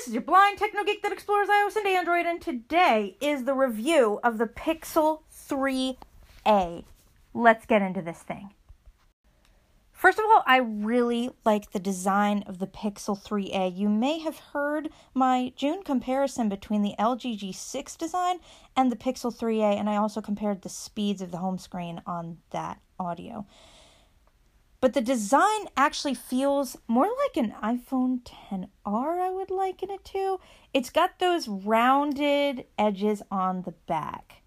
This 0.00 0.08
is 0.08 0.14
your 0.14 0.22
blind 0.22 0.56
techno 0.56 0.82
geek 0.82 1.02
that 1.02 1.12
explores 1.12 1.50
iOS 1.50 1.76
and 1.76 1.86
Android, 1.86 2.24
and 2.24 2.40
today 2.40 3.18
is 3.20 3.44
the 3.44 3.52
review 3.52 4.18
of 4.24 4.38
the 4.38 4.46
Pixel 4.46 5.24
3a. 5.46 6.84
Let's 7.34 7.66
get 7.66 7.82
into 7.82 8.00
this 8.00 8.20
thing. 8.20 8.54
First 9.92 10.18
of 10.18 10.24
all, 10.24 10.42
I 10.46 10.56
really 10.56 11.28
like 11.44 11.72
the 11.72 11.78
design 11.78 12.44
of 12.46 12.60
the 12.60 12.66
Pixel 12.66 13.22
3a. 13.22 13.76
You 13.76 13.90
may 13.90 14.20
have 14.20 14.38
heard 14.38 14.88
my 15.12 15.52
June 15.54 15.82
comparison 15.82 16.48
between 16.48 16.80
the 16.80 16.94
LG 16.98 17.38
G6 17.38 17.98
design 17.98 18.38
and 18.74 18.90
the 18.90 18.96
Pixel 18.96 19.38
3a, 19.38 19.78
and 19.78 19.90
I 19.90 19.96
also 19.96 20.22
compared 20.22 20.62
the 20.62 20.70
speeds 20.70 21.20
of 21.20 21.30
the 21.30 21.36
home 21.36 21.58
screen 21.58 22.00
on 22.06 22.38
that 22.52 22.80
audio. 22.98 23.44
But 24.80 24.94
the 24.94 25.00
design 25.00 25.66
actually 25.76 26.14
feels 26.14 26.76
more 26.88 27.06
like 27.06 27.36
an 27.36 27.52
iPhone 27.62 28.22
10R, 28.22 29.20
I 29.20 29.30
would 29.30 29.50
liken 29.50 29.90
it 29.90 30.04
to. 30.06 30.40
It's 30.72 30.90
got 30.90 31.18
those 31.18 31.48
rounded 31.48 32.64
edges 32.78 33.22
on 33.30 33.62
the 33.62 33.72
back 33.72 34.40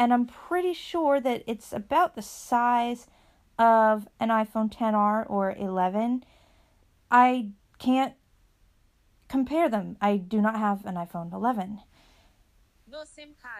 and 0.00 0.14
I'm 0.14 0.24
pretty 0.24 0.72
sure 0.72 1.20
that 1.20 1.44
it's 1.46 1.74
about 1.74 2.14
the 2.14 2.22
size 2.22 3.06
of 3.58 4.08
an 4.18 4.30
iPhone 4.30 4.74
10R 4.74 5.28
or 5.28 5.54
11. 5.54 6.24
I 7.10 7.50
can't 7.78 8.14
compare 9.28 9.68
them. 9.68 9.98
I 10.00 10.16
do 10.16 10.40
not 10.40 10.56
have 10.56 10.86
an 10.86 10.94
iPhone 10.94 11.34
11. 11.34 11.80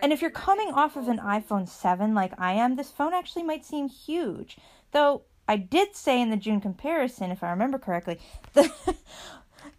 And 0.03 0.13
if 0.13 0.21
you're 0.21 0.31
coming 0.31 0.73
off 0.73 0.97
of 0.97 1.09
an 1.09 1.19
iPhone 1.19 1.69
7 1.69 2.15
like 2.15 2.33
I 2.39 2.53
am, 2.53 2.77
this 2.77 2.91
phone 2.91 3.15
actually 3.15 3.45
might 3.45 3.65
seem 3.65 3.89
huge. 3.89 4.57
Though 4.93 5.23
I 5.49 5.57
did 5.57 5.97
say 5.97 6.21
in 6.21 6.31
the 6.31 6.37
June 6.37 6.61
comparison, 6.61 7.31
if 7.31 7.43
I 7.43 7.51
remember 7.51 7.79
correctly, 7.79 8.19
the 8.53 8.71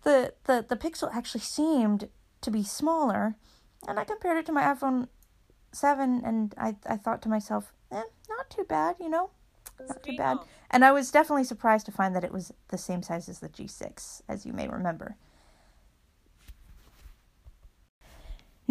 the 0.03 0.33
the, 0.45 0.65
the 0.67 0.77
Pixel 0.77 1.13
actually 1.13 1.41
seemed 1.41 2.09
to 2.41 2.51
be 2.51 2.63
smaller, 2.63 3.35
and 3.87 3.99
I 3.99 4.03
compared 4.03 4.37
it 4.37 4.45
to 4.47 4.51
my 4.51 4.63
iPhone 4.63 5.07
seven, 5.71 6.21
and 6.25 6.53
I 6.57 6.75
I 6.85 6.97
thought 6.97 7.21
to 7.23 7.29
myself, 7.29 7.73
eh, 7.91 8.03
not 8.29 8.49
too 8.49 8.63
bad, 8.63 8.95
you 8.99 9.09
know, 9.09 9.31
not 9.87 10.03
too 10.03 10.15
bad. 10.17 10.37
And 10.69 10.85
I 10.85 10.91
was 10.91 11.11
definitely 11.11 11.43
surprised 11.43 11.85
to 11.87 11.91
find 11.91 12.15
that 12.15 12.23
it 12.23 12.31
was 12.31 12.53
the 12.69 12.77
same 12.77 13.03
size 13.03 13.27
as 13.27 13.39
the 13.39 13.49
G6, 13.49 14.21
as 14.27 14.45
you 14.45 14.53
may 14.53 14.67
remember. 14.67 15.17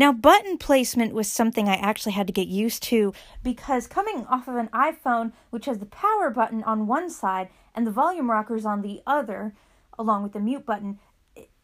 Now, 0.00 0.14
button 0.14 0.56
placement 0.56 1.12
was 1.12 1.30
something 1.30 1.68
I 1.68 1.74
actually 1.74 2.12
had 2.12 2.26
to 2.26 2.32
get 2.32 2.48
used 2.48 2.82
to 2.84 3.12
because 3.42 3.86
coming 3.86 4.24
off 4.30 4.48
of 4.48 4.56
an 4.56 4.68
iPhone, 4.68 5.32
which 5.50 5.66
has 5.66 5.78
the 5.78 5.84
power 5.84 6.30
button 6.30 6.64
on 6.64 6.86
one 6.86 7.10
side 7.10 7.50
and 7.74 7.86
the 7.86 7.90
volume 7.90 8.30
rockers 8.30 8.64
on 8.64 8.80
the 8.80 9.02
other, 9.06 9.52
along 9.98 10.22
with 10.22 10.32
the 10.32 10.40
mute 10.40 10.64
button, 10.64 10.98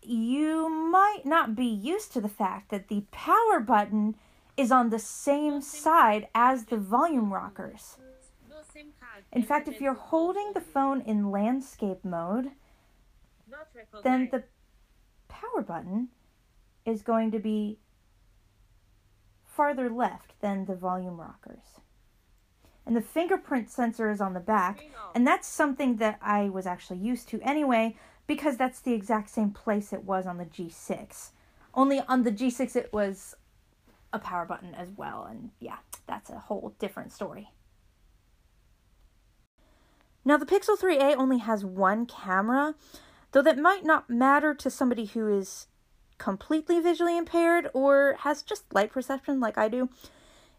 you 0.03 0.69
might 0.69 1.23
not 1.25 1.57
be 1.57 1.65
used 1.65 2.13
to 2.13 2.21
the 2.21 2.29
fact 2.29 2.71
that 2.71 2.89
the 2.89 3.05
power 3.11 3.59
button 3.59 4.17
is 4.55 4.71
on 4.71 4.91
the 4.91 4.99
same 4.99 5.63
side 5.63 6.29
as 6.35 6.67
the 6.67 6.77
volume 6.77 7.33
rockers. 7.33 7.97
In 9.33 9.45
fact, 9.45 9.67
if 9.67 9.81
you're 9.81 9.95
holding 9.95 10.53
the 10.53 10.61
phone 10.61 11.01
in 11.01 11.31
landscape 11.31 12.05
mode, 12.05 12.51
then 14.05 14.29
the 14.31 14.45
power 15.27 15.63
button 15.63 16.09
is 16.85 17.01
going 17.01 17.31
to 17.31 17.39
be 17.39 17.79
farther 19.57 19.89
left 19.89 20.39
than 20.41 20.67
the 20.67 20.75
volume 20.75 21.19
rockers. 21.19 21.81
And 22.85 22.95
the 22.95 23.01
fingerprint 23.01 23.71
sensor 23.71 24.11
is 24.11 24.21
on 24.21 24.35
the 24.35 24.41
back, 24.41 24.87
and 25.15 25.27
that's 25.27 25.49
something 25.49 25.97
that 25.97 26.19
I 26.23 26.51
was 26.51 26.67
actually 26.67 26.99
used 26.99 27.29
to 27.31 27.41
anyway, 27.41 27.97
because 28.27 28.57
that's 28.57 28.81
the 28.81 28.93
exact 28.93 29.31
same 29.31 29.51
place 29.51 29.93
it 29.93 30.05
was 30.05 30.27
on 30.27 30.37
the 30.37 30.45
G6. 30.45 31.31
Only 31.75 32.01
on 32.01 32.23
the 32.23 32.31
G6 32.31 32.77
it 32.77 32.93
was 32.93 33.35
a 34.13 34.19
power 34.19 34.45
button 34.45 34.75
as 34.75 34.91
well. 34.97 35.27
And 35.29 35.51
yeah, 35.59 35.79
that's 36.07 36.31
a 36.31 36.39
whole 36.39 36.75
different 36.79 37.13
story. 37.13 37.51
Now, 40.25 40.37
the 40.37 40.47
Pixel 40.47 40.79
3a 40.79 41.17
only 41.17 41.39
has 41.39 41.65
one 41.65 42.05
camera, 42.05 42.75
though 43.33 43.43
that 43.43 43.59
might 43.59 43.85
not 43.85 44.11
matter 44.11 44.55
to 44.55 44.71
somebody 44.71 45.07
who 45.07 45.29
is 45.29 45.69
completely 46.19 46.81
visually 46.81 47.17
impaired 47.17 47.69
or 47.75 48.17
has 48.21 48.43
just 48.43 48.73
light 48.73 48.93
perception 48.93 49.41
like 49.41 49.59
I 49.59 49.69
do. 49.69 49.89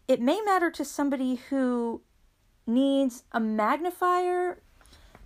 It 0.06 0.20
may 0.20 0.40
matter 0.40 0.70
to 0.70 0.84
somebody 0.84 1.36
who 1.36 2.02
needs 2.66 3.24
a 3.32 3.40
magnifier, 3.40 4.62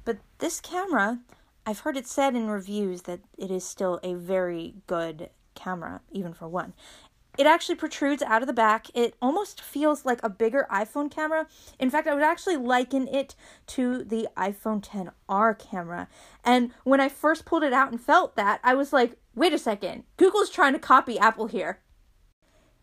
but 0.05 0.19
this 0.39 0.61
camera, 0.61 1.21
I've 1.67 1.81
heard 1.81 1.97
it 1.97 2.07
said 2.07 2.35
in 2.35 2.49
reviews 2.49 3.03
that 3.03 3.21
it 3.39 3.51
is 3.51 3.65
still 3.65 4.01
a 4.03 4.15
very 4.15 4.75
good 4.87 5.31
camera, 5.55 6.01
even 6.11 6.33
for 6.33 6.49
one 6.49 6.73
it 7.39 7.47
actually 7.47 7.77
protrudes 7.77 8.23
out 8.23 8.43
of 8.43 8.47
the 8.47 8.53
back. 8.53 8.89
It 8.95 9.15
almost 9.23 9.61
feels 9.61 10.05
like 10.05 10.21
a 10.23 10.29
bigger 10.29 10.67
iPhone 10.71 11.11
camera. 11.11 11.47
In 11.79 11.91
fact, 11.91 12.07
I 12.07 12.15
would 12.15 12.23
actually 12.23 12.57
liken 12.57 13.09
it 13.09 13.35
to 13.69 14.05
the 14.05 14.29
iPhone 14.37 14.85
10R 14.85 15.59
camera. 15.59 16.09
And 16.45 16.73
when 16.85 17.01
I 17.01 17.09
first 17.09 17.45
pulled 17.45 17.63
it 17.63 17.73
out 17.73 17.91
and 17.91 18.01
felt 18.01 18.37
that, 18.37 18.61
I 18.63 18.75
was 18.75 18.93
like, 18.93 19.17
wait 19.35 19.55
a 19.55 19.59
second, 19.59 20.05
Google's 20.17 20.51
trying 20.51 20.75
to 20.75 20.79
copy 20.79 21.19
Apple 21.19 21.47
here. 21.47 21.81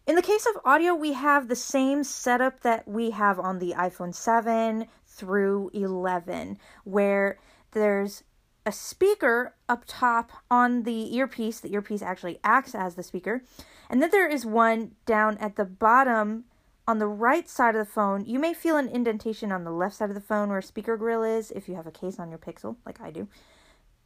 In 0.08 0.16
the 0.16 0.24
case 0.24 0.48
of 0.48 0.60
audio, 0.66 0.96
we 0.96 1.14
have 1.14 1.48
the 1.48 1.56
same 1.56 2.04
setup 2.04 2.62
that 2.62 2.88
we 2.88 3.12
have 3.12 3.40
on 3.40 3.60
the 3.60 3.76
iPhone 3.78 4.16
7 4.16 4.88
through 5.06 5.70
11, 5.72 6.58
where 6.84 7.38
there's 7.74 8.24
a 8.66 8.72
speaker 8.72 9.54
up 9.68 9.84
top 9.86 10.32
on 10.50 10.82
the 10.84 11.16
earpiece. 11.16 11.60
The 11.60 11.74
earpiece 11.74 12.02
actually 12.02 12.40
acts 12.44 12.74
as 12.74 12.96
the 12.96 13.04
speaker. 13.04 13.44
And 13.90 14.02
then 14.02 14.12
there 14.12 14.30
is 14.30 14.46
one 14.46 14.92
down 15.06 15.38
at 15.40 15.56
the 15.56 15.66
bottom 15.66 16.46
on 16.88 17.00
the 17.00 17.08
right 17.08 17.50
side 17.50 17.76
of 17.76 17.86
the 17.86 17.92
phone. 17.92 18.26
You 18.26 18.40
may 18.40 18.54
feel 18.54 18.78
an 18.78 18.88
indentation 18.90 19.52
on 19.52 19.64
the 19.64 19.72
left 19.72 19.96
side 19.96 20.10
of 20.10 20.16
the 20.16 20.22
phone 20.22 20.50
where 20.50 20.60
a 20.60 20.64
speaker 20.64 20.98
grill 20.98 21.24
is 21.24 21.52
if 21.52 21.68
you 21.68 21.76
have 21.76 21.88
a 21.88 21.92
case 21.92 22.20
on 22.20 22.30
your 22.30 22.40
Pixel, 22.40 22.76
like 22.86 23.02
I 23.02 23.12
do. 23.12 23.28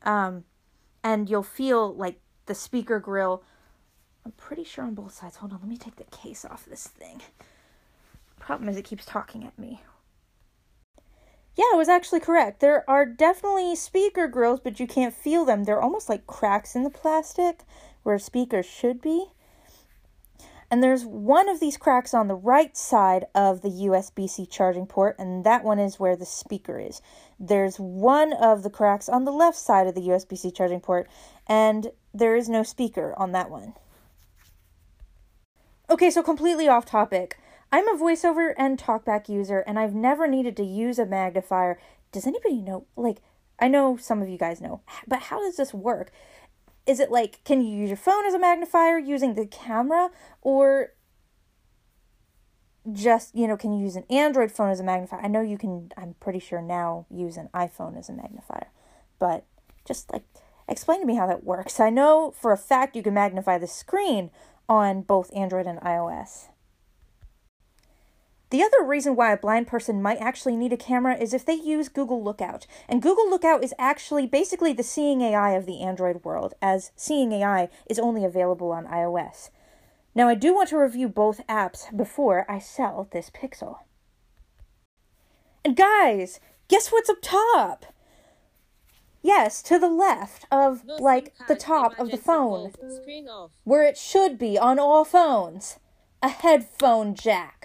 Um, 0.04 0.46
and 1.04 1.30
you'll 1.30 1.44
feel 1.44 1.94
like 1.94 2.20
the 2.46 2.56
speaker 2.56 3.00
grill. 3.00 3.44
I'm 4.26 4.32
pretty 4.34 4.64
sure 4.64 4.86
on 4.86 4.96
both 4.96 5.14
sides. 5.14 5.38
Hold 5.38 5.54
on, 5.54 5.60
let 5.60 5.70
me 5.70 5.78
take 5.78 5.98
the 5.98 6.06
case 6.06 6.46
off 6.46 6.66
this 6.66 6.88
thing. 6.88 7.22
Problem 8.40 8.70
is, 8.70 8.78
it 8.78 8.84
keeps 8.84 9.06
talking 9.06 9.46
at 9.46 9.58
me. 9.58 9.82
Yeah, 11.56 11.66
I 11.74 11.78
was 11.78 11.88
actually 11.88 12.20
correct. 12.20 12.60
There 12.60 12.90
are 12.90 13.06
definitely 13.06 13.76
speaker 13.76 14.28
grills, 14.28 14.60
but 14.62 14.80
you 14.80 14.88
can't 14.88 15.14
feel 15.14 15.46
them. 15.46 15.64
They're 15.64 15.82
almost 15.82 16.10
like 16.10 16.26
cracks 16.26 16.76
in 16.76 16.84
the 16.84 16.90
plastic 16.90 17.62
where 18.02 18.18
speakers 18.18 18.66
should 18.66 19.02
be. 19.02 19.28
And 20.74 20.82
there's 20.82 21.06
one 21.06 21.50
of 21.50 21.60
these 21.60 21.78
cracks 21.78 22.16
on 22.16 22.28
the 22.28 22.34
right 22.34 22.76
side 22.76 23.26
of 23.36 23.62
the 23.62 23.70
USB 23.70 24.28
C 24.28 24.48
charging 24.48 24.88
port, 24.88 25.16
and 25.20 25.44
that 25.44 25.64
one 25.64 25.78
is 25.78 26.00
where 26.00 26.16
the 26.16 26.26
speaker 26.26 26.80
is. 26.80 27.00
There's 27.40 27.78
one 27.78 28.34
of 28.34 28.64
the 28.64 28.72
cracks 28.72 29.08
on 29.08 29.24
the 29.24 29.32
left 29.32 29.56
side 29.56 29.86
of 29.86 29.94
the 29.94 30.02
USB 30.02 30.36
C 30.36 30.50
charging 30.50 30.80
port, 30.80 31.08
and 31.46 31.92
there 32.12 32.36
is 32.36 32.50
no 32.50 32.64
speaker 32.64 33.14
on 33.18 33.34
that 33.34 33.52
one. 33.52 33.76
Okay, 35.92 36.10
so 36.10 36.24
completely 36.24 36.68
off 36.68 36.88
topic. 36.88 37.38
I'm 37.72 37.88
a 37.88 37.96
voiceover 37.96 38.56
and 38.58 38.80
talkback 38.80 39.30
user, 39.30 39.60
and 39.60 39.78
I've 39.78 39.94
never 39.94 40.28
needed 40.28 40.58
to 40.58 40.64
use 40.64 40.98
a 40.98 41.06
magnifier. 41.06 41.78
Does 42.12 42.26
anybody 42.26 42.62
know? 42.62 42.88
Like, 42.96 43.20
I 43.60 43.68
know 43.68 43.96
some 43.96 44.24
of 44.24 44.28
you 44.28 44.40
guys 44.40 44.60
know, 44.60 44.82
but 45.08 45.20
how 45.20 45.40
does 45.40 45.56
this 45.56 45.72
work? 45.72 46.12
Is 46.86 47.00
it 47.00 47.12
like, 47.12 47.44
can 47.44 47.62
you 47.62 47.74
use 47.76 47.90
your 47.90 47.98
phone 47.98 48.26
as 48.26 48.34
a 48.34 48.40
magnifier 48.40 48.98
using 48.98 49.36
the 49.36 49.46
camera? 49.46 50.10
Or 50.42 50.94
just, 52.92 53.34
you 53.36 53.48
know, 53.48 53.56
can 53.56 53.72
you 53.72 53.84
use 53.84 53.96
an 53.96 54.04
Android 54.10 54.52
phone 54.52 54.70
as 54.70 54.80
a 54.80 54.84
magnifier? 54.84 55.22
I 55.22 55.28
know 55.28 55.42
you 55.42 55.58
can, 55.58 55.92
I'm 55.96 56.16
pretty 56.20 56.40
sure 56.40 56.62
now, 56.62 57.06
use 57.10 57.38
an 57.38 57.50
iPhone 57.54 57.98
as 57.98 58.10
a 58.10 58.14
magnifier. 58.14 58.68
But 59.20 59.46
just 59.86 60.12
like, 60.12 60.24
explain 60.68 61.00
to 61.00 61.06
me 61.06 61.16
how 61.16 61.28
that 61.28 61.44
works. 61.44 61.80
I 61.80 61.90
know 61.90 62.32
for 62.32 62.52
a 62.52 62.58
fact 62.58 62.96
you 62.96 63.04
can 63.04 63.14
magnify 63.14 63.58
the 63.58 63.68
screen 63.68 64.32
on 64.68 65.02
both 65.02 65.34
Android 65.36 65.68
and 65.68 65.80
iOS. 65.80 66.50
The 68.54 68.62
other 68.62 68.84
reason 68.84 69.16
why 69.16 69.34
a 69.34 69.38
blind 69.38 69.66
person 69.66 70.00
might 70.00 70.20
actually 70.20 70.56
need 70.56 70.72
a 70.72 70.78
camera 70.78 71.18
is 71.18 71.34
if 71.34 71.44
they 71.44 71.56
use 71.56 71.90
Google 71.90 72.24
Lookout. 72.24 72.68
And 72.88 73.02
Google 73.02 73.28
Lookout 73.28 73.64
is 73.64 73.74
actually 73.80 74.28
basically 74.28 74.74
the 74.74 74.84
Seeing 74.84 75.22
AI 75.22 75.54
of 75.54 75.66
the 75.66 75.82
Android 75.82 76.24
world, 76.24 76.54
as 76.62 76.92
Seeing 76.96 77.32
AI 77.32 77.68
is 77.90 77.98
only 77.98 78.24
available 78.24 78.72
on 78.72 78.86
iOS. 78.86 79.50
Now, 80.14 80.28
I 80.28 80.36
do 80.36 80.54
want 80.54 80.70
to 80.70 80.78
review 80.78 81.10
both 81.10 81.42
apps 81.48 81.98
before 81.98 82.46
I 82.48 82.60
sell 82.60 83.08
this 83.12 83.32
Pixel. 83.32 83.78
And 85.66 85.76
guys, 85.76 86.40
guess 86.68 86.90
what's 86.92 87.10
up 87.10 87.24
top? 87.24 87.88
Yes, 89.24 89.64
to 89.64 89.80
the 89.80 89.90
left 89.90 90.46
of, 90.52 90.84
like, 91.00 91.34
the 91.48 91.56
top 91.56 91.98
of 91.98 92.12
the 92.12 92.18
phone. 92.18 92.72
Where 93.64 93.84
it 93.84 93.98
should 93.98 94.38
be 94.38 94.60
on 94.60 94.78
all 94.78 95.06
phones. 95.06 95.80
A 96.22 96.30
headphone 96.30 97.16
jack. 97.16 97.63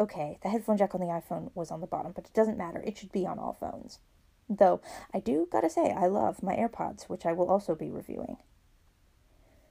Okay, 0.00 0.38
the 0.42 0.48
headphone 0.48 0.78
jack 0.78 0.94
on 0.94 1.00
the 1.02 1.08
iPhone 1.08 1.50
was 1.54 1.70
on 1.70 1.82
the 1.82 1.86
bottom, 1.86 2.12
but 2.12 2.24
it 2.24 2.32
doesn't 2.32 2.56
matter. 2.56 2.82
It 2.82 2.96
should 2.96 3.12
be 3.12 3.26
on 3.26 3.38
all 3.38 3.52
phones. 3.52 3.98
Though 4.48 4.80
I 5.12 5.20
do 5.20 5.46
gotta 5.52 5.68
say, 5.68 5.92
I 5.92 6.06
love 6.06 6.42
my 6.42 6.56
AirPods, 6.56 7.04
which 7.04 7.26
I 7.26 7.32
will 7.34 7.50
also 7.50 7.74
be 7.74 7.90
reviewing. 7.90 8.38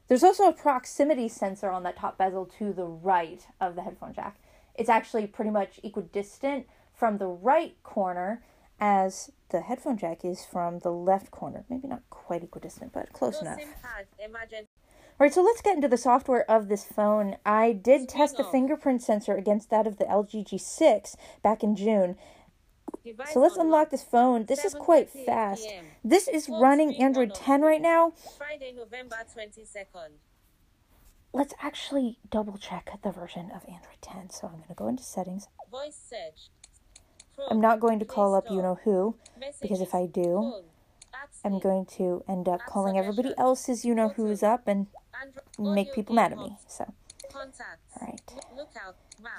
There's 0.07 0.23
also 0.23 0.47
a 0.47 0.53
proximity 0.53 1.27
sensor 1.29 1.69
on 1.71 1.81
that 1.83 1.97
top 1.97 2.17
bezel 2.19 2.45
to 2.59 2.71
the 2.71 2.85
right 2.85 3.45
of 3.59 3.75
the 3.75 3.81
headphone 3.81 4.13
jack. 4.13 4.39
It's 4.75 4.89
actually 4.89 5.25
pretty 5.27 5.51
much 5.51 5.79
equidistant 5.83 6.67
from 6.93 7.17
the 7.17 7.27
right 7.27 7.75
corner 7.81 8.43
as 8.79 9.31
the 9.49 9.61
headphone 9.61 9.97
jack 9.97 10.23
is 10.23 10.45
from 10.45 10.79
the 10.79 10.91
left 10.91 11.31
corner. 11.31 11.65
Maybe 11.69 11.87
not 11.87 12.03
quite 12.11 12.43
equidistant, 12.43 12.93
but 12.93 13.11
close 13.13 13.41
enough. 13.41 13.57
All 15.19 15.25
right, 15.25 15.33
so 15.33 15.43
let's 15.43 15.61
get 15.61 15.75
into 15.75 15.89
the 15.89 15.97
software 15.97 16.49
of 16.49 16.69
this 16.69 16.85
phone. 16.85 17.35
I 17.45 17.73
did 17.73 18.07
test 18.07 18.37
the 18.37 18.45
fingerprint 18.45 19.01
sensor 19.01 19.35
against 19.35 19.69
that 19.69 19.85
of 19.85 19.97
the 19.97 20.05
LG 20.05 20.47
G6 20.47 21.17
back 21.43 21.61
in 21.61 21.75
June. 21.75 22.15
So 23.33 23.41
let's 23.41 23.57
unlock 23.57 23.89
this 23.89 24.01
phone. 24.01 24.45
This 24.45 24.63
is 24.63 24.73
quite 24.73 25.09
fast. 25.09 25.67
This 26.05 26.29
is 26.29 26.47
running 26.47 26.95
Android 26.95 27.35
10 27.35 27.63
right 27.63 27.81
now. 27.81 28.13
Friday, 28.37 28.73
November 28.73 29.17
22nd. 29.35 30.11
Let's 31.33 31.53
actually 31.61 32.17
double 32.31 32.57
check 32.57 32.89
the 33.03 33.11
version 33.11 33.51
of 33.53 33.63
Android 33.63 34.01
10. 34.01 34.29
So 34.29 34.47
I'm 34.47 34.53
going 34.53 34.69
to 34.69 34.73
go 34.73 34.87
into 34.87 35.03
settings. 35.03 35.49
Voice 35.69 35.99
search. 36.09 36.49
I'm 37.49 37.59
not 37.59 37.81
going 37.81 37.99
to 37.99 38.05
call 38.05 38.35
up 38.35 38.45
you 38.49 38.61
know 38.61 38.79
who 38.85 39.15
because 39.61 39.81
if 39.81 39.93
I 39.93 40.05
do, 40.05 40.63
I'm 41.43 41.59
going 41.59 41.85
to 41.97 42.23
end 42.27 42.47
up 42.47 42.61
calling 42.67 42.97
everybody 42.97 43.33
else's 43.37 43.83
you 43.83 43.93
know 43.95 44.09
who's 44.09 44.43
up 44.43 44.67
and 44.67 44.87
make 45.57 45.93
people 45.93 46.15
mad 46.15 46.31
at 46.31 46.37
me. 46.37 46.57
So, 46.67 46.93
Contacts. 47.31 47.97
all 47.99 48.07
right. 48.07 48.21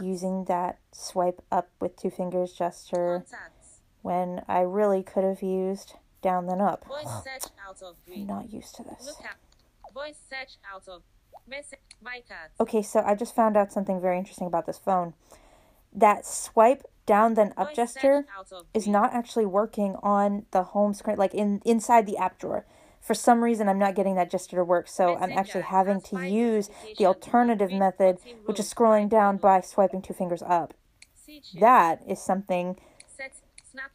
Using 0.00 0.44
that 0.44 0.78
swipe 0.92 1.42
up 1.50 1.68
with 1.80 1.96
two 1.96 2.10
fingers 2.10 2.52
gesture 2.52 3.24
Contacts. 3.26 3.80
when 4.02 4.42
I 4.48 4.60
really 4.60 5.02
could 5.02 5.24
have 5.24 5.42
used 5.42 5.94
down 6.22 6.46
then 6.46 6.60
up. 6.60 6.84
Voice 6.86 7.06
search 7.24 7.50
out 7.66 7.82
of 7.82 7.96
I'm 8.12 8.26
not 8.26 8.52
used 8.52 8.74
to 8.76 8.82
this. 8.84 9.06
Lookout. 9.06 9.36
Voice 9.94 10.18
search 10.28 10.58
out 10.72 10.86
of 10.88 11.02
message. 11.48 11.78
My 12.02 12.22
cat. 12.26 12.52
Okay, 12.60 12.82
so 12.82 13.00
I 13.00 13.14
just 13.14 13.34
found 13.34 13.56
out 13.56 13.72
something 13.72 14.00
very 14.00 14.18
interesting 14.18 14.46
about 14.46 14.66
this 14.66 14.78
phone. 14.78 15.14
That 15.92 16.24
swipe 16.24 16.84
down 17.06 17.34
then 17.34 17.52
up 17.56 17.74
gesture 17.74 18.24
search 18.24 18.26
out 18.38 18.52
of 18.52 18.66
is 18.72 18.86
not 18.86 19.12
actually 19.12 19.46
working 19.46 19.96
on 20.02 20.46
the 20.52 20.62
home 20.62 20.94
screen, 20.94 21.16
like 21.16 21.34
in 21.34 21.60
inside 21.64 22.06
the 22.06 22.16
app 22.16 22.38
drawer. 22.38 22.64
For 23.00 23.14
some 23.14 23.42
reason, 23.42 23.68
I'm 23.68 23.78
not 23.78 23.94
getting 23.94 24.14
that 24.16 24.30
gesture 24.30 24.56
to 24.56 24.64
work, 24.64 24.86
so 24.86 25.16
I'm 25.16 25.32
actually 25.32 25.62
having 25.62 26.00
to 26.02 26.28
use 26.28 26.70
the 26.98 27.06
alternative 27.06 27.72
method, 27.72 28.18
which 28.44 28.60
is 28.60 28.72
scrolling 28.72 29.08
down 29.08 29.38
by 29.38 29.60
swiping 29.60 30.02
two 30.02 30.14
fingers 30.14 30.42
up. 30.42 30.74
That 31.58 32.02
is 32.06 32.20
something 32.20 32.76
Set. 33.06 33.32
Snap. 33.70 33.90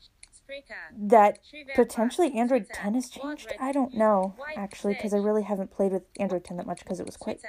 Spreaker. 0.48 1.10
that 1.10 1.40
potentially 1.74 2.34
Android 2.34 2.68
10 2.72 2.94
has 2.94 3.10
changed. 3.10 3.52
I 3.60 3.72
don't 3.72 3.96
know, 3.96 4.36
actually, 4.56 4.94
because 4.94 5.14
I 5.14 5.18
really 5.18 5.42
haven't 5.42 5.72
played 5.72 5.92
with 5.92 6.04
Android 6.20 6.44
10 6.44 6.58
that 6.58 6.68
much 6.68 6.80
because 6.80 7.00
it 7.00 7.06
was 7.06 7.18
quite. 7.18 7.42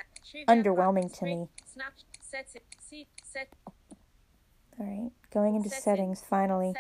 Underwhelming 0.49 1.13
to 1.19 1.25
me. 1.25 1.49
Snap. 1.73 1.93
Set. 2.21 2.49
See. 2.81 3.07
Set. 3.23 3.49
All 4.79 4.87
right, 4.87 5.11
going 5.33 5.57
into 5.57 5.71
settings 5.71 6.23
finally. 6.23 6.75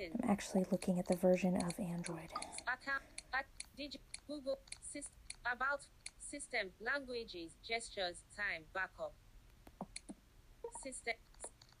I'm 0.00 0.30
actually 0.30 0.66
looking 0.70 0.98
at 0.98 1.08
the 1.08 1.16
version 1.16 1.56
of 1.56 1.78
Android. 1.78 2.28
Account. 4.28 4.40
At. 4.40 4.44
Digi. 4.44 4.44
Google. 4.44 4.58
System. 4.82 5.14
About. 5.52 5.86
System. 6.18 6.70
Languages. 6.80 7.52
Gestures. 7.62 8.22
Time. 8.36 8.64
Backup. 8.72 9.14
System. 10.82 11.14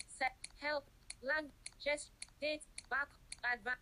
Set. 0.08 0.32
Help. 0.60 0.88
Lang. 1.22 1.50
Gest. 1.84 2.10
Date. 2.40 2.62
Back. 2.90 3.08
Advance. 3.54 3.78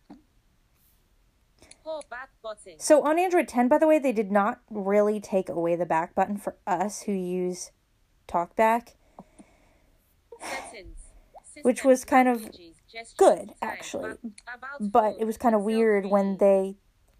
Back. 2.09 2.29
So 2.77 3.03
on 3.03 3.19
Android 3.19 3.47
10, 3.47 3.67
by 3.67 3.77
the 3.77 3.87
way, 3.87 3.99
they 3.99 4.13
did 4.13 4.31
not 4.31 4.61
really 4.69 5.19
take 5.19 5.49
away 5.49 5.75
the 5.75 5.85
back 5.85 6.15
button 6.15 6.37
for 6.37 6.55
us 6.65 7.01
who 7.03 7.11
use 7.11 7.71
TalkBack, 8.27 8.95
Settings. 10.39 10.97
Which 11.61 11.83
was 11.83 12.05
kind 12.05 12.27
of 12.29 12.49
good, 13.17 13.53
actually. 13.61 14.13
but 14.79 15.15
it 15.19 15.25
was 15.25 15.37
kind 15.37 15.55
of 15.55 15.61
weird 15.61 16.05
when 16.05 16.37
they 16.37 16.77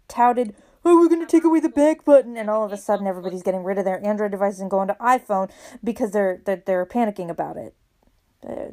touted, 0.08 0.56
"Oh, 0.84 0.98
we're 0.98 1.08
going 1.08 1.20
to 1.20 1.26
take 1.26 1.44
away 1.44 1.60
the 1.60 1.68
back 1.68 2.04
button," 2.04 2.36
and 2.36 2.50
all 2.50 2.64
of 2.64 2.72
a 2.72 2.76
sudden 2.76 3.06
everybody's 3.06 3.42
getting 3.42 3.64
rid 3.64 3.78
of 3.78 3.84
their 3.84 4.04
Android 4.04 4.32
devices 4.32 4.60
and 4.60 4.70
going 4.70 4.88
to 4.88 4.94
iPhone 4.94 5.50
because 5.82 6.12
they're 6.12 6.40
they're, 6.44 6.62
they're 6.64 6.86
panicking 6.86 7.30
about 7.30 7.56
it. 7.56 7.74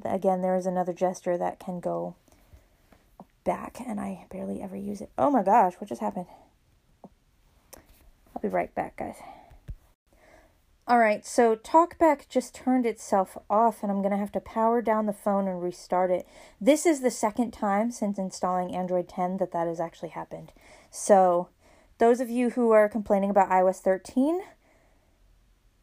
Again, 0.04 0.42
there 0.42 0.56
is 0.56 0.66
another 0.66 0.94
gesture 0.94 1.38
that 1.38 1.60
can 1.60 1.80
go 1.80 2.16
back, 3.44 3.78
and 3.86 4.00
I 4.00 4.26
barely 4.30 4.62
ever 4.62 4.76
use 4.76 5.02
it. 5.02 5.12
Oh 5.18 5.32
my 5.32 5.44
gosh, 5.44 5.74
what 5.76 5.88
just 5.90 6.02
happened? 6.02 6.28
I'll 7.06 8.42
be 8.42 8.48
right 8.48 8.74
back, 8.76 8.98
guys. 8.98 9.16
All 10.88 11.00
right, 11.00 11.26
so 11.26 11.56
TalkBack 11.56 12.28
just 12.28 12.54
turned 12.54 12.86
itself 12.86 13.38
off, 13.50 13.82
and 13.82 13.92
I'm 13.92 14.02
going 14.02 14.12
to 14.12 14.18
have 14.18 14.32
to 14.34 14.42
power 14.42 14.82
down 14.82 15.06
the 15.06 15.14
phone 15.14 15.48
and 15.48 15.62
restart 15.62 16.12
it. 16.12 16.28
This 16.60 16.86
is 16.86 17.00
the 17.00 17.12
second 17.12 17.52
time 17.52 17.92
since 17.92 18.18
installing 18.18 18.76
Android 18.76 19.08
10 19.08 19.38
that 19.38 19.52
that 19.54 19.68
has 19.68 19.80
actually 19.80 20.10
happened. 20.10 20.52
So, 20.90 21.48
those 22.02 22.20
of 22.20 22.32
you 22.32 22.50
who 22.50 22.72
are 22.72 22.90
complaining 22.90 23.30
about 23.30 23.52
iOS 23.52 23.80
13, 23.80 24.42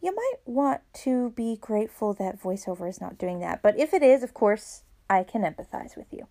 you 0.03 0.13
might 0.13 0.39
want 0.45 0.81
to 0.93 1.31
be 1.31 1.57
grateful 1.61 2.13
that 2.13 2.43
VoiceOver 2.43 2.89
is 2.89 3.01
not 3.01 3.19
doing 3.19 3.39
that. 3.39 3.63
But 3.63 3.79
if 3.79 3.95
it 3.95 4.03
is, 4.03 4.25
of 4.25 4.35
course, 4.35 4.83
I 5.09 5.23
can 5.23 5.43
empathize 5.43 5.97
with 5.97 6.13
you. 6.13 6.27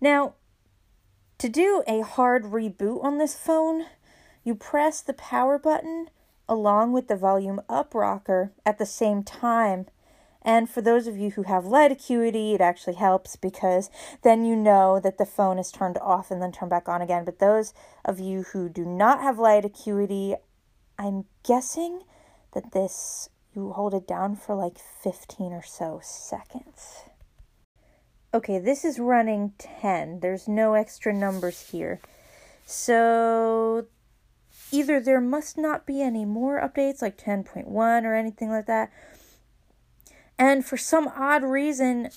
Now, 0.00 0.34
to 1.38 1.48
do 1.48 1.84
a 1.86 2.00
hard 2.00 2.46
reboot 2.46 3.04
on 3.04 3.18
this 3.18 3.36
phone, 3.36 3.84
you 4.42 4.56
press 4.56 5.00
the 5.00 5.14
power 5.14 5.56
button 5.56 6.08
along 6.48 6.92
with 6.92 7.06
the 7.06 7.14
volume 7.14 7.60
up 7.68 7.94
rocker 7.94 8.50
at 8.66 8.78
the 8.78 8.86
same 8.86 9.22
time. 9.22 9.86
And 10.42 10.70
for 10.70 10.80
those 10.80 11.06
of 11.06 11.16
you 11.18 11.30
who 11.32 11.42
have 11.42 11.66
light 11.66 11.92
acuity, 11.92 12.54
it 12.54 12.60
actually 12.60 12.94
helps 12.94 13.36
because 13.36 13.90
then 14.22 14.44
you 14.44 14.54
know 14.54 15.00
that 15.00 15.18
the 15.18 15.26
phone 15.26 15.58
is 15.58 15.72
turned 15.72 15.98
off 15.98 16.30
and 16.30 16.40
then 16.40 16.52
turned 16.52 16.70
back 16.70 16.88
on 16.88 17.02
again. 17.02 17.24
But 17.24 17.38
those 17.38 17.74
of 18.04 18.20
you 18.20 18.44
who 18.52 18.68
do 18.68 18.84
not 18.84 19.20
have 19.20 19.38
light 19.38 19.64
acuity, 19.64 20.36
I'm 20.98 21.24
guessing 21.42 22.02
that 22.52 22.72
this, 22.72 23.28
you 23.54 23.72
hold 23.72 23.94
it 23.94 24.06
down 24.06 24.36
for 24.36 24.54
like 24.54 24.78
15 24.78 25.52
or 25.52 25.62
so 25.62 26.00
seconds. 26.02 27.02
Okay, 28.32 28.58
this 28.58 28.84
is 28.84 28.98
running 28.98 29.52
10. 29.58 30.20
There's 30.20 30.46
no 30.46 30.74
extra 30.74 31.12
numbers 31.12 31.70
here. 31.70 32.00
So 32.66 33.86
either 34.70 35.00
there 35.00 35.20
must 35.20 35.56
not 35.56 35.86
be 35.86 36.02
any 36.02 36.24
more 36.24 36.60
updates 36.60 37.00
like 37.00 37.16
10.1 37.16 37.66
or 38.04 38.14
anything 38.14 38.50
like 38.50 38.66
that. 38.66 38.92
And 40.38 40.64
for 40.64 40.76
some 40.76 41.08
odd 41.08 41.42
reason, 41.42 42.10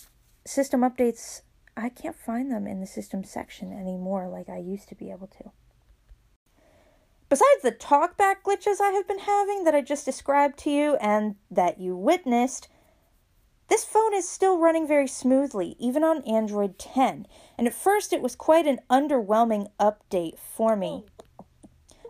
system 0.45 0.81
updates, 0.81 1.41
I 1.75 1.89
can't 1.89 2.15
find 2.15 2.51
them 2.51 2.67
in 2.67 2.79
the 2.79 2.85
system 2.85 3.23
section 3.23 3.71
anymore 3.71 4.27
like 4.27 4.49
I 4.49 4.57
used 4.57 4.89
to 4.89 4.95
be 4.95 5.09
able 5.09 5.27
to. 5.27 5.51
Besides 7.29 7.61
the 7.63 7.71
talkback 7.71 8.43
glitches 8.45 8.81
I 8.81 8.91
have 8.91 9.07
been 9.07 9.19
having 9.19 9.63
that 9.63 9.73
I 9.73 9.81
just 9.81 10.05
described 10.05 10.59
to 10.59 10.69
you 10.69 10.95
and 10.97 11.35
that 11.49 11.79
you 11.79 11.95
witnessed, 11.95 12.67
this 13.69 13.85
phone 13.85 14.13
is 14.13 14.27
still 14.27 14.57
running 14.57 14.85
very 14.85 15.07
smoothly, 15.07 15.77
even 15.79 16.03
on 16.03 16.23
Android 16.23 16.77
10. 16.77 17.25
And 17.57 17.67
at 17.67 17.73
first, 17.73 18.11
it 18.11 18.21
was 18.21 18.35
quite 18.35 18.67
an 18.67 18.79
underwhelming 18.89 19.67
update 19.79 20.37
for 20.37 20.75
me. 20.75 21.05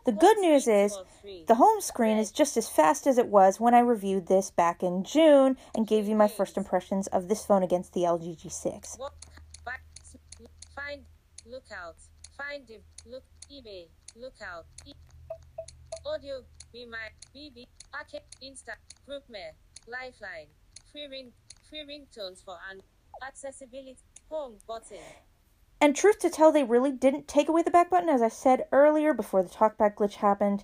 The 0.04 0.12
good 0.12 0.38
news 0.40 0.68
is 0.68 0.98
the 1.48 1.56
home 1.56 1.80
screen 1.80 2.18
is 2.18 2.32
just 2.32 2.58
as 2.58 2.68
fast 2.68 3.06
as 3.06 3.20
it 3.20 3.28
was 3.28 3.60
when 3.60 3.76
I 3.76 3.80
reviewed 3.80 4.28
this 4.28 4.50
back 4.50 4.82
in 4.82 5.04
June 5.04 5.58
and 5.76 5.86
gave 5.86 6.08
you 6.08 6.16
my 6.16 6.28
first 6.28 6.58
impressions 6.58 7.06
of 7.08 7.28
this 7.28 7.46
phone 7.46 7.62
against 7.62 7.94
the 7.94 8.02
LG 8.02 8.42
G6. 8.42 8.98
What? 8.98 9.14
Back. 9.64 9.84
Find. 10.76 11.04
Lookout. 11.46 11.98
Find. 12.36 12.66
Div. 12.66 12.82
Look. 13.06 13.24
eBay. 13.52 13.88
Lookout. 14.16 14.66
E- 14.88 14.94
audio. 16.06 16.42
Be 16.74 16.88
my. 16.88 16.98
BB. 17.36 17.68
Arcade. 17.94 18.22
Insta. 18.44 18.74
GroupMe. 19.08 19.54
Lifeline. 19.88 20.48
Free 20.92 21.08
ring. 21.12 21.32
Free 21.70 21.86
ringtones 21.86 22.44
for 22.44 22.58
an 22.72 22.82
accessibility. 23.26 23.98
Home 24.30 24.56
button. 24.68 24.98
And 25.82 25.96
truth 25.96 26.20
to 26.20 26.30
tell, 26.30 26.52
they 26.52 26.64
really 26.64 26.92
didn't 26.92 27.28
take 27.28 27.50
away 27.50 27.64
the 27.64 27.72
back 27.72 27.90
button, 27.90 28.08
as 28.08 28.22
I 28.22 28.30
said 28.30 28.66
earlier 28.72 29.16
before 29.16 29.42
the 29.42 29.50
talkback 29.50 29.96
glitch 29.96 30.16
happened. 30.16 30.64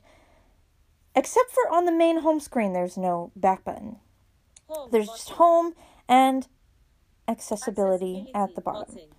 Except 1.15 1.49
for 1.49 1.67
on 1.73 1.85
the 1.85 1.91
main 1.91 2.19
home 2.19 2.39
screen, 2.39 2.73
there's 2.73 2.95
no 2.97 3.31
back 3.35 3.63
button. 3.63 3.97
Home 4.67 4.89
There's 4.91 5.07
button. 5.07 5.17
just 5.17 5.29
home 5.31 5.73
and 6.07 6.47
accessibility 7.27 8.29
at 8.35 8.53
the 8.53 8.61
bottom. 8.61 8.93
button. 8.93 9.09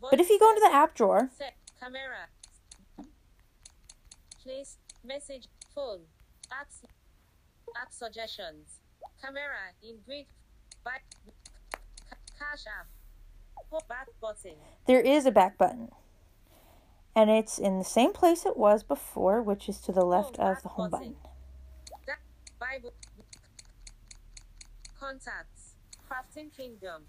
But 0.00 0.20
if 0.20 0.30
you 0.30 0.38
go 0.38 0.48
into 0.50 0.60
the 0.60 0.72
app 0.72 0.94
drawer, 0.94 1.30
Set. 1.36 1.54
Camera. 1.80 2.28
Place. 4.44 4.78
Message. 5.04 5.48
Phone. 5.74 6.02
Apps. 6.52 6.84
App 7.80 7.90
suggestions. 7.92 8.78
Camera. 9.20 9.74
In 9.82 9.96
grid. 10.06 10.26
By. 10.84 10.98
Ca- 12.08 12.16
Cash 12.38 12.64
app. 12.68 12.86
Back 13.88 14.08
button. 14.20 14.54
there 14.86 15.00
is 15.00 15.26
a 15.26 15.30
back 15.30 15.58
button. 15.58 15.90
And 17.14 17.30
it's 17.30 17.58
in 17.58 17.78
the 17.78 17.84
same 17.84 18.12
place 18.12 18.46
it 18.46 18.56
was 18.56 18.82
before, 18.82 19.42
which 19.42 19.68
is 19.68 19.78
to 19.82 19.92
the 19.92 20.02
oh, 20.02 20.08
left 20.08 20.36
Home 20.36 20.50
of 20.50 20.62
the 20.62 20.68
home 20.68 20.90
button. 20.90 21.16
button. 21.22 22.16
Bible. 22.58 22.94
Contacts. 24.98 25.74
Crafting 26.08 26.54
Kingdom. 26.56 27.04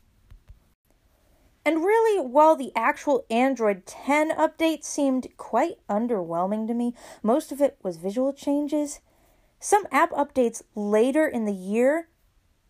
And 1.66 1.84
really, 1.84 2.26
while 2.26 2.56
the 2.56 2.72
actual 2.76 3.26
Android 3.30 3.86
10 3.86 4.32
update 4.32 4.86
seemed 4.86 5.28
quite 5.36 5.80
underwhelming 5.90 6.68
to 6.68 6.74
me, 6.74 6.94
most 7.22 7.52
of 7.52 7.60
it 7.60 7.78
was 7.84 7.98
visual 7.98 8.32
changes. 8.32 9.02
Some 9.60 9.86
app 9.92 10.12
updates 10.12 10.64
later 10.76 11.28
in 11.28 11.46
the 11.46 11.54
year 11.54 12.08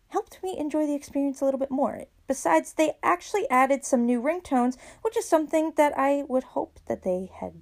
helped 0.08 0.42
me 0.42 0.58
enjoy 0.58 0.86
the 0.86 0.94
experience 0.94 1.40
a 1.40 1.44
little 1.44 1.60
bit 1.60 1.70
more. 1.70 2.06
Besides, 2.28 2.74
they 2.74 2.92
actually 3.02 3.48
added 3.50 3.84
some 3.84 4.06
new 4.06 4.22
ringtones, 4.22 4.76
which 5.02 5.16
is 5.16 5.28
something 5.28 5.72
that 5.76 5.98
I 5.98 6.24
would 6.28 6.44
hope 6.44 6.78
that 6.86 7.02
they 7.02 7.30
had 7.40 7.54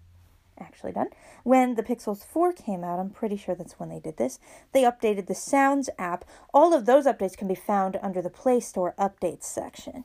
actually 0.59 0.93
done. 0.93 1.09
When 1.45 1.77
the 1.77 1.83
Pixels 1.83 2.25
4 2.25 2.53
came 2.53 2.83
out, 2.83 2.99
I'm 2.99 3.11
pretty 3.11 3.37
sure 3.37 3.55
that's 3.55 3.79
when 3.79 3.89
they 3.89 4.01
did 4.01 4.17
this, 4.17 4.41
they 4.73 4.83
updated 4.83 5.27
the 5.27 5.35
Sounds 5.35 5.89
app. 5.99 6.25
All 6.53 6.75
of 6.75 6.85
those 6.85 7.07
updates 7.07 7.37
can 7.37 7.47
be 7.47 7.55
found 7.55 7.99
under 8.03 8.21
the 8.21 8.31
Play 8.31 8.61
Store 8.61 8.95
Updates 8.99 9.45
section. 9.45 10.05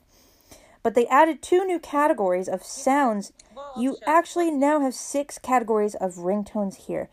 But 0.84 0.94
they 0.96 1.08
added 1.08 1.42
two 1.42 1.66
new 1.66 1.80
categories 1.80 2.48
of 2.48 2.64
sounds. 2.64 3.34
You 3.78 3.98
actually 4.06 4.52
now 4.52 4.80
have 4.82 4.96
six 4.96 5.38
categories 5.38 5.96
of 5.96 6.16
ringtones 6.16 6.88
here. 6.88 7.10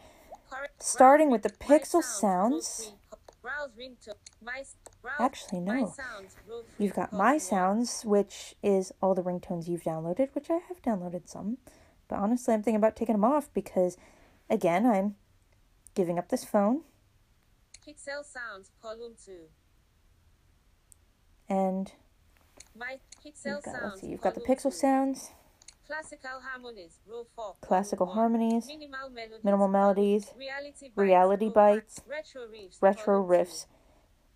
Starting 0.79 1.31
with 1.31 1.43
the 1.43 1.51
Pixel 1.51 2.03
sounds. 2.03 2.93
Sounds. 3.43 3.75
Browse 3.77 3.77
ringtone. 3.79 4.15
My 4.45 4.65
browse. 5.03 5.21
Actually, 5.21 5.61
no. 5.61 5.87
sounds. 5.97 6.37
row 6.49 6.63
three, 6.77 6.87
You've 6.87 6.95
got 6.95 7.13
My. 7.13 7.39
Sounds, 7.39 8.03
which 8.05 8.55
is 8.63 8.93
all 9.03 9.15
the 9.15 9.23
ringtones 9.23 9.69
you've 9.69 9.83
downloaded, 9.83 10.29
which 10.35 10.51
I 10.51 10.61
have 10.69 10.83
downloaded 10.83 11.29
some. 11.29 11.59
But 12.09 12.17
honestly, 12.19 12.55
I'm 12.55 12.63
thinking 12.63 12.77
about 12.77 12.97
taking 12.97 13.15
them 13.15 13.25
off 13.25 13.53
because, 13.53 13.97
again, 14.49 14.87
I'm 14.87 15.17
giving 15.95 16.19
up 16.19 16.29
this 16.29 16.45
phone 16.45 16.83
Pixel 17.87 18.25
sounds. 18.25 18.71
Column 18.83 19.15
two. 19.25 19.49
and 21.49 21.93
My 22.79 22.99
Pixel 23.25 23.47
you've 23.47 23.63
got, 23.63 23.65
sounds. 23.65 23.83
let's 23.85 24.01
see, 24.01 24.07
you've 24.09 24.21
got 24.21 24.35
the 24.35 24.41
Pixel 24.41 24.65
two. 24.65 24.71
sounds, 24.71 25.31
Classical 25.89 26.41
harmonies. 26.43 27.01
Row 27.07 27.27
four. 27.35 27.57
classical 27.63 28.07
harmonies, 28.09 28.67
Minimal 28.67 29.09
melodies. 29.09 29.43
minimal 29.45 29.69
melodies, 29.69 30.33
Reality 30.37 30.89
bites. 30.89 30.97
reality 30.99 31.49
bites, 31.49 32.01
Retro 32.07 32.43
riffs. 32.47 32.77
retro 32.83 33.25
riffs. 33.27 33.67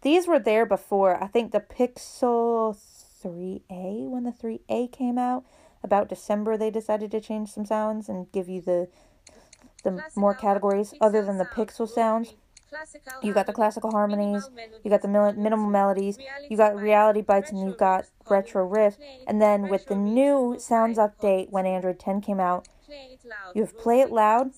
These 0.00 0.26
were 0.26 0.38
there 0.38 0.64
before. 0.64 1.22
I 1.22 1.26
think 1.26 1.52
the 1.52 1.60
Pixel 1.60 2.74
3A, 3.22 4.08
when 4.08 4.24
the 4.24 4.32
3A 4.32 4.90
came 4.90 5.18
out, 5.18 5.44
about 5.84 6.08
December, 6.08 6.56
they 6.56 6.70
decided 6.70 7.10
to 7.10 7.20
change 7.20 7.50
some 7.50 7.66
sounds 7.66 8.08
and 8.08 8.32
give 8.32 8.48
you 8.48 8.60
the 8.62 8.88
the 9.84 10.00
more 10.16 10.32
categories 10.34 10.94
other 11.00 11.22
than 11.24 11.38
the 11.38 11.44
pixel 11.44 11.88
sounds. 11.88 12.34
You 13.22 13.32
got 13.32 13.46
the 13.46 13.52
classical 13.52 13.90
harmonies, 13.90 14.48
you 14.82 14.90
got 14.90 15.02
the 15.02 15.08
mil- 15.08 15.32
minimal 15.34 15.68
melodies, 15.68 16.18
you 16.48 16.56
got 16.56 16.80
reality 16.80 17.20
bites, 17.20 17.50
and 17.50 17.60
you 17.60 17.74
got 17.78 18.06
retro 18.28 18.64
riff. 18.64 18.98
And 19.26 19.40
then 19.40 19.68
with 19.68 19.86
the 19.86 19.94
new 19.94 20.56
sounds 20.58 20.98
update 20.98 21.50
when. 21.50 21.62
Android 21.72 21.98
10 21.98 22.20
came 22.20 22.40
out, 22.40 22.68
Play 22.86 23.10
it 23.12 23.24
loud, 23.24 23.52
you 23.54 23.62
have 23.62 23.78
play 23.78 24.00
it 24.00 24.10
loud 24.10 24.50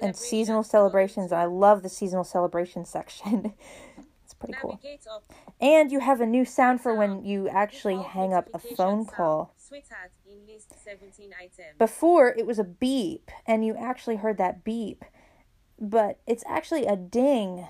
and 0.00 0.14
seasonal 0.14 0.62
celebrations, 0.62 1.30
column 1.30 1.30
celebrations. 1.30 1.30
two. 1.30 1.34
And 1.34 1.42
I 1.42 1.46
love 1.46 1.82
the 1.82 1.88
seasonal 1.88 2.24
celebration 2.24 2.84
section. 2.96 3.54
it's 4.22 4.34
pretty 4.34 4.54
cool. 4.60 4.80
And 5.60 5.90
you 5.90 6.00
have 6.00 6.20
a 6.20 6.26
new 6.26 6.44
sound 6.44 6.80
for 6.80 6.94
when 6.94 7.24
you 7.24 7.48
actually 7.48 7.96
hang 7.96 8.32
up 8.32 8.48
a 8.54 8.58
phone 8.58 9.06
call. 9.06 9.54
Sweetheart 9.56 10.12
in 10.24 10.46
list 10.46 10.72
17 10.84 11.30
item. 11.40 11.64
Before 11.78 12.28
it 12.28 12.46
was 12.46 12.58
a 12.58 12.64
beep, 12.64 13.30
and 13.46 13.64
you 13.64 13.74
actually 13.74 14.16
heard 14.16 14.38
that 14.38 14.62
beep, 14.62 15.04
but 15.90 16.20
it's 16.26 16.44
actually 16.46 16.86
a 16.86 16.96
ding. 16.96 17.66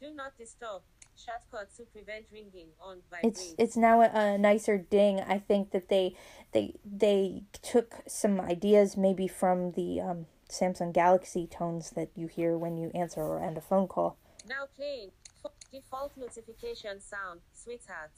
Do 0.00 0.12
not 0.14 0.36
disturb. 0.38 0.82
Shortcut 1.16 1.74
to 1.78 1.84
prevent 1.84 2.26
ringing 2.30 2.68
on 2.78 2.98
It's 3.22 3.40
vibrate. 3.40 3.54
it's 3.58 3.76
now 3.76 4.02
a, 4.02 4.10
a 4.12 4.38
nicer 4.38 4.76
ding. 4.76 5.20
I 5.20 5.38
think 5.38 5.70
that 5.70 5.88
they 5.88 6.14
they 6.52 6.74
they 6.84 7.44
took 7.62 7.94
some 8.06 8.38
ideas 8.40 8.96
maybe 8.98 9.26
from 9.26 9.72
the 9.72 10.00
um, 10.02 10.26
Samsung 10.50 10.92
Galaxy 10.92 11.46
tones 11.46 11.90
that 11.96 12.10
you 12.14 12.26
hear 12.26 12.58
when 12.58 12.76
you 12.76 12.90
answer 12.94 13.22
or 13.22 13.42
end 13.42 13.56
a 13.56 13.62
phone 13.62 13.88
call. 13.88 14.18
Now 14.46 14.66
playing. 14.76 15.10
F- 15.44 15.52
Default 15.72 16.12
notification 16.18 17.00
sound. 17.00 17.40
Sweetheart. 17.52 18.12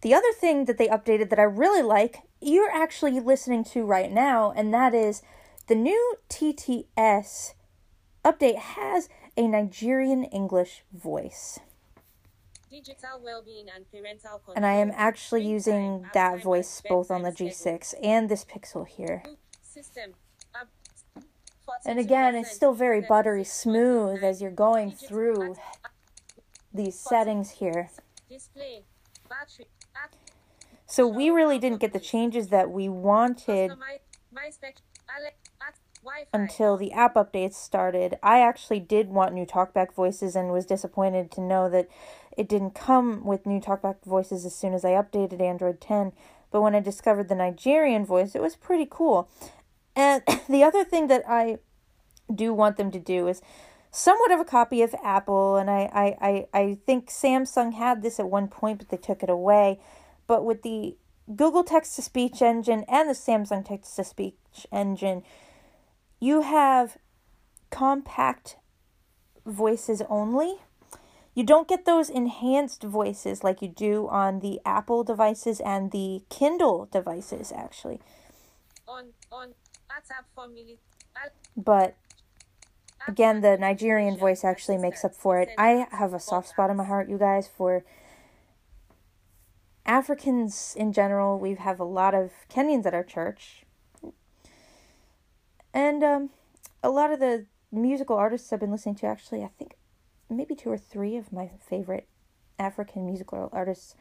The 0.00 0.14
other 0.14 0.32
thing 0.32 0.64
that 0.64 0.78
they 0.78 0.88
updated 0.88 1.30
that 1.30 1.38
I 1.38 1.42
really 1.44 1.82
like, 1.82 2.22
you're 2.40 2.70
actually 2.72 3.20
listening 3.20 3.62
to 3.64 3.84
right 3.84 4.10
now, 4.10 4.50
and 4.56 4.74
that 4.74 4.94
is 4.94 5.22
the 5.72 5.78
new 5.78 6.16
TTS 6.28 7.54
update 8.26 8.58
has 8.58 9.08
a 9.38 9.48
Nigerian 9.48 10.22
English 10.24 10.84
voice. 10.92 11.60
And. 12.70 14.56
And 14.56 14.66
I 14.66 14.74
am 14.74 14.92
actually 14.94 15.46
using 15.46 16.04
that 16.12 16.42
voice 16.42 16.82
both 16.86 17.10
on 17.10 17.22
the. 17.22 17.30
G6 17.30 17.94
and 18.02 18.28
this 18.28 18.44
Pixel 18.44 18.86
here. 18.86 19.22
Boot 19.24 19.38
System. 19.62 20.12
Up. 20.54 20.68
And 21.86 21.98
again, 21.98 22.34
it's 22.34 22.52
still 22.54 22.74
very 22.74 23.00
buttery 23.00 23.44
smooth 23.44 24.22
as 24.22 24.42
you're 24.42 24.50
going 24.50 24.90
through 24.90 25.56
these 26.74 27.00
settings 27.00 27.52
here. 27.52 27.88
Display. 28.28 28.82
Battery. 29.26 29.68
Act. 29.96 30.16
So 30.84 31.08
we 31.08 31.30
really 31.30 31.58
didn't 31.58 31.78
get 31.78 31.94
the 31.94 32.00
changes 32.00 32.48
that 32.48 32.70
we 32.70 32.90
wanted 32.90 33.72
until 36.32 36.76
the 36.76 36.92
app 36.92 37.14
updates 37.14 37.54
started. 37.54 38.18
I 38.22 38.40
actually 38.40 38.80
did 38.80 39.08
want 39.08 39.34
new 39.34 39.46
talkback 39.46 39.94
voices 39.94 40.34
and 40.34 40.52
was 40.52 40.66
disappointed 40.66 41.30
to 41.32 41.40
know 41.40 41.68
that 41.70 41.88
it 42.36 42.48
didn't 42.48 42.74
come 42.74 43.24
with 43.24 43.46
new 43.46 43.60
talkback 43.60 43.96
voices 44.04 44.44
as 44.44 44.54
soon 44.54 44.74
as 44.74 44.84
I 44.84 44.90
updated 44.90 45.40
Android 45.40 45.80
10. 45.80 46.12
But 46.50 46.62
when 46.62 46.74
I 46.74 46.80
discovered 46.80 47.28
the 47.28 47.34
Nigerian 47.34 48.04
voice, 48.04 48.34
it 48.34 48.42
was 48.42 48.56
pretty 48.56 48.86
cool. 48.88 49.28
And 49.94 50.22
the 50.48 50.64
other 50.64 50.84
thing 50.84 51.08
that 51.08 51.22
I 51.28 51.58
do 52.34 52.52
want 52.52 52.76
them 52.76 52.90
to 52.90 52.98
do 52.98 53.28
is 53.28 53.42
somewhat 53.90 54.30
of 54.32 54.40
a 54.40 54.44
copy 54.44 54.82
of 54.82 54.94
Apple, 55.04 55.56
and 55.56 55.70
I, 55.70 55.90
I, 55.92 56.28
I, 56.28 56.58
I 56.58 56.78
think 56.86 57.10
Samsung 57.10 57.74
had 57.74 58.02
this 58.02 58.18
at 58.18 58.28
one 58.28 58.48
point, 58.48 58.78
but 58.78 58.88
they 58.88 58.96
took 58.96 59.22
it 59.22 59.30
away. 59.30 59.80
But 60.26 60.44
with 60.44 60.62
the 60.62 60.96
Google 61.36 61.62
text 61.62 61.96
to 61.96 62.02
speech 62.02 62.40
engine 62.40 62.84
and 62.88 63.08
the 63.08 63.14
Samsung 63.14 63.64
text 63.66 63.94
to 63.96 64.04
speech 64.04 64.66
engine, 64.72 65.22
you 66.22 66.42
have 66.42 66.98
compact 67.70 68.56
voices 69.44 70.02
only. 70.08 70.60
You 71.34 71.42
don't 71.42 71.66
get 71.66 71.84
those 71.84 72.08
enhanced 72.08 72.84
voices 72.84 73.42
like 73.42 73.60
you 73.60 73.66
do 73.66 74.06
on 74.08 74.38
the 74.38 74.60
Apple 74.64 75.02
devices 75.02 75.58
and 75.58 75.90
the 75.90 76.22
Kindle 76.30 76.88
devices, 76.92 77.50
actually. 77.50 77.98
On. 78.86 79.06
On. 79.32 79.48
WhatsApp 79.90 80.26
family. 80.36 80.78
Al- 81.16 81.30
But 81.56 81.96
again, 83.08 83.40
the 83.40 83.56
Nigerian 83.56 84.16
voice 84.16 84.44
actually 84.44 84.78
makes 84.78 85.04
up 85.04 85.16
for 85.16 85.40
it. 85.40 85.48
I 85.58 85.88
have 85.90 86.14
a 86.14 86.20
soft 86.20 86.50
spot 86.50 86.70
in 86.70 86.76
my 86.76 86.84
heart, 86.84 87.08
you 87.08 87.18
guys, 87.18 87.48
for 87.48 87.84
Africans 89.84 90.76
in 90.78 90.92
general. 90.92 91.40
We 91.40 91.54
have 91.56 91.80
a 91.80 91.84
lot 91.84 92.14
of 92.14 92.30
Kenyans 92.48 92.86
at 92.86 92.94
our 92.94 93.02
church. 93.02 93.64
And 95.74 96.02
um, 96.02 96.30
a 96.82 96.90
lot 96.90 97.12
of 97.12 97.20
the 97.20 97.46
musical 97.70 98.16
artists 98.16 98.52
I've 98.52 98.60
been 98.60 98.70
listening 98.70 98.96
to, 98.96 99.06
actually, 99.06 99.42
I 99.42 99.50
think 99.58 99.76
maybe 100.28 100.54
two 100.54 100.70
or 100.70 100.78
three 100.78 101.16
of 101.16 101.32
my 101.32 101.50
favorite 101.68 102.06
African 102.58 103.06
musical 103.06 103.48
artists 103.52 103.94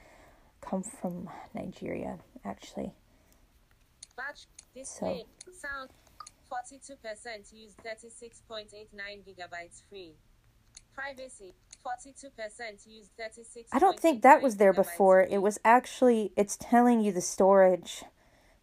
come 0.61 0.83
from 0.83 1.29
Nigeria, 1.53 2.19
actually. 2.43 2.93
Batch 4.15 4.47
display 4.75 5.25
sound 5.51 5.89
42% 6.51 7.53
use 7.53 7.75
36.89 7.85 8.89
gigabytes 9.25 9.81
free. 9.89 10.13
Privacy 10.93 11.53
42% 11.85 12.87
use 12.87 13.09
36. 13.17 13.69
I 13.71 13.79
don't 13.79 13.99
think 13.99 14.21
that 14.21 14.41
was 14.41 14.57
there 14.57 14.73
before. 14.73 15.21
It 15.21 15.41
was 15.41 15.59
actually 15.65 16.31
it's 16.35 16.57
telling 16.57 17.01
you 17.01 17.11
the 17.11 17.21
storage, 17.21 18.03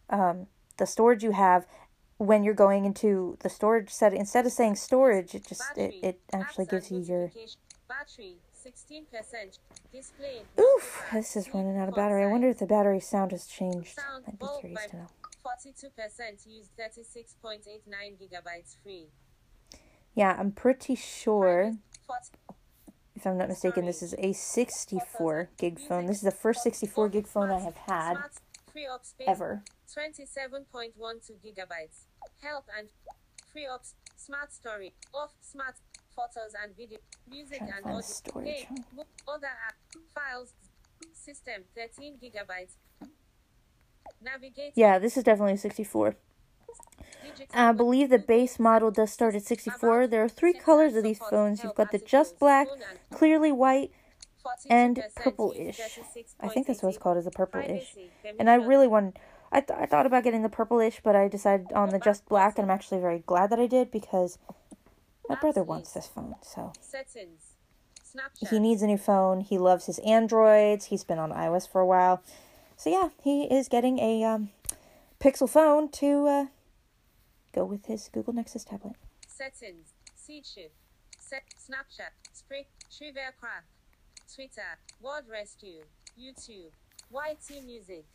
um, 0.09 0.47
the 0.77 0.85
storage 0.85 1.23
you 1.23 1.31
have 1.31 1.65
when 2.19 2.43
you're 2.43 2.53
going 2.53 2.85
into 2.85 3.37
the 3.39 3.49
storage 3.49 3.89
setting. 3.89 4.19
Instead 4.19 4.45
of 4.45 4.51
saying 4.51 4.75
storage, 4.75 5.33
it 5.33 5.47
just 5.47 5.63
it, 5.75 5.95
it 6.03 6.21
actually 6.31 6.65
gives 6.65 6.91
you 6.91 6.99
your. 6.99 7.31
battery 7.87 8.35
16% 8.63 9.05
display. 9.91 10.41
Oof, 10.59 11.05
this 11.13 11.35
is 11.37 11.53
running 11.53 11.77
out 11.77 11.87
of 11.87 11.95
battery. 11.95 12.23
I 12.23 12.27
wonder 12.27 12.49
if 12.49 12.59
the 12.59 12.67
battery 12.67 12.99
sound 12.99 13.31
has 13.31 13.47
changed. 13.47 13.95
Sound 13.97 14.25
I'd 14.27 14.37
be 14.37 14.45
curious 14.59 14.85
to 14.87 14.97
know. 14.97 15.07
42% 15.63 16.45
use 16.45 16.67
36.89 16.77 17.63
gigabytes 18.21 18.75
free. 18.83 19.07
Yeah, 20.13 20.35
I'm 20.37 20.51
pretty 20.51 20.95
sure 20.95 21.77
if 23.15 23.25
I'm 23.25 23.37
not 23.37 23.49
mistaken, 23.49 23.85
this 23.85 24.01
is 24.01 24.15
a 24.17 24.33
64 24.33 25.49
gig 25.57 25.79
phone. 25.79 26.05
This 26.05 26.17
is 26.17 26.23
the 26.23 26.31
first 26.31 26.63
64 26.63 27.09
gig 27.09 27.27
phone 27.27 27.49
I 27.49 27.59
have 27.59 27.75
had 27.75 28.13
Smart, 28.13 28.33
free 28.71 28.87
up 28.87 29.05
space. 29.05 29.27
ever. 29.27 29.63
27.12 29.87 30.93
gigabytes. 31.43 32.05
Help 32.41 32.65
and 32.77 32.89
free 33.51 33.67
up 33.67 33.83
smart 34.15 34.51
story. 34.53 34.93
Off 35.13 35.33
smart 35.41 35.75
photos 36.15 36.53
and 36.61 36.75
video. 36.75 36.99
Music 37.29 37.61
and 37.61 37.69
find 37.69 37.85
audio. 37.85 38.01
storage. 38.01 38.47
Hey, 38.47 38.67
book, 38.95 39.07
other 39.27 39.47
app. 39.47 39.75
Files. 40.13 40.53
System 41.13 41.63
13 41.75 42.17
gigabytes. 42.21 42.75
Navigate. 44.21 44.73
Yeah, 44.75 44.99
this 44.99 45.15
is 45.17 45.23
definitely 45.23 45.57
64. 45.57 46.15
I 47.53 47.69
uh, 47.69 47.73
believe 47.73 48.09
the 48.09 48.19
base 48.19 48.59
model 48.59 48.91
does 48.91 49.11
start 49.11 49.35
at 49.35 49.43
64. 49.43 50.07
There 50.07 50.23
are 50.23 50.29
three 50.29 50.53
colors 50.53 50.95
of 50.95 51.03
these 51.03 51.19
phones. 51.19 51.63
You've 51.63 51.75
got 51.75 51.91
the 51.91 51.99
just 51.99 52.37
black, 52.37 52.67
clearly 53.11 53.51
white, 53.51 53.91
and 54.69 54.97
42% 54.97 55.15
purple-ish. 55.15 55.79
I 56.39 56.47
think 56.49 56.67
that's 56.67 56.81
what 56.83 56.89
it's 56.89 56.97
called, 56.97 57.17
is 57.17 57.27
a 57.27 57.31
purple-ish. 57.31 57.95
And 58.37 58.49
I 58.49 58.55
really 58.55 58.87
want. 58.87 59.17
I, 59.51 59.61
th- 59.61 59.79
I 59.79 59.85
thought 59.85 60.05
about 60.05 60.23
getting 60.23 60.43
the 60.43 60.49
purplish, 60.49 61.01
but 61.03 61.15
I 61.15 61.27
decided 61.27 61.71
on 61.73 61.89
the 61.89 61.99
just 61.99 62.25
black, 62.27 62.57
and 62.57 62.65
I'm 62.69 62.75
actually 62.75 63.01
very 63.01 63.23
glad 63.25 63.49
that 63.49 63.59
I 63.59 63.67
did 63.67 63.91
because 63.91 64.37
my 65.27 65.35
brother 65.35 65.63
wants 65.63 65.93
this 65.93 66.07
phone. 66.07 66.35
So 66.41 66.73
he 68.49 68.59
needs 68.59 68.81
a 68.81 68.87
new 68.87 68.97
phone. 68.97 69.41
He 69.41 69.57
loves 69.57 69.85
his 69.85 69.99
Androids. 69.99 70.85
He's 70.85 71.03
been 71.03 71.19
on 71.19 71.31
iOS 71.31 71.69
for 71.69 71.81
a 71.81 71.85
while. 71.85 72.21
So 72.77 72.89
yeah, 72.89 73.09
he 73.21 73.43
is 73.43 73.67
getting 73.67 73.99
a 73.99 74.23
um, 74.23 74.49
Pixel 75.19 75.49
phone 75.49 75.89
to 75.89 76.27
uh, 76.27 76.45
go 77.53 77.65
with 77.65 77.85
his 77.85 78.09
Google 78.11 78.33
Nexus 78.33 78.63
tablet. 78.63 78.95
Settings. 79.27 79.93
Seed 80.15 80.45
shift. 80.45 80.75
Set. 81.19 81.43
Snapchat. 81.59 82.11
Spray. 82.33 82.67
Trivia 82.95 83.33
crack. 83.39 83.65
Twitter. 84.33 84.77
Word 85.01 85.25
rescue. 85.29 85.83
YouTube. 86.17 86.71
YT 87.11 87.63
music. 87.65 88.05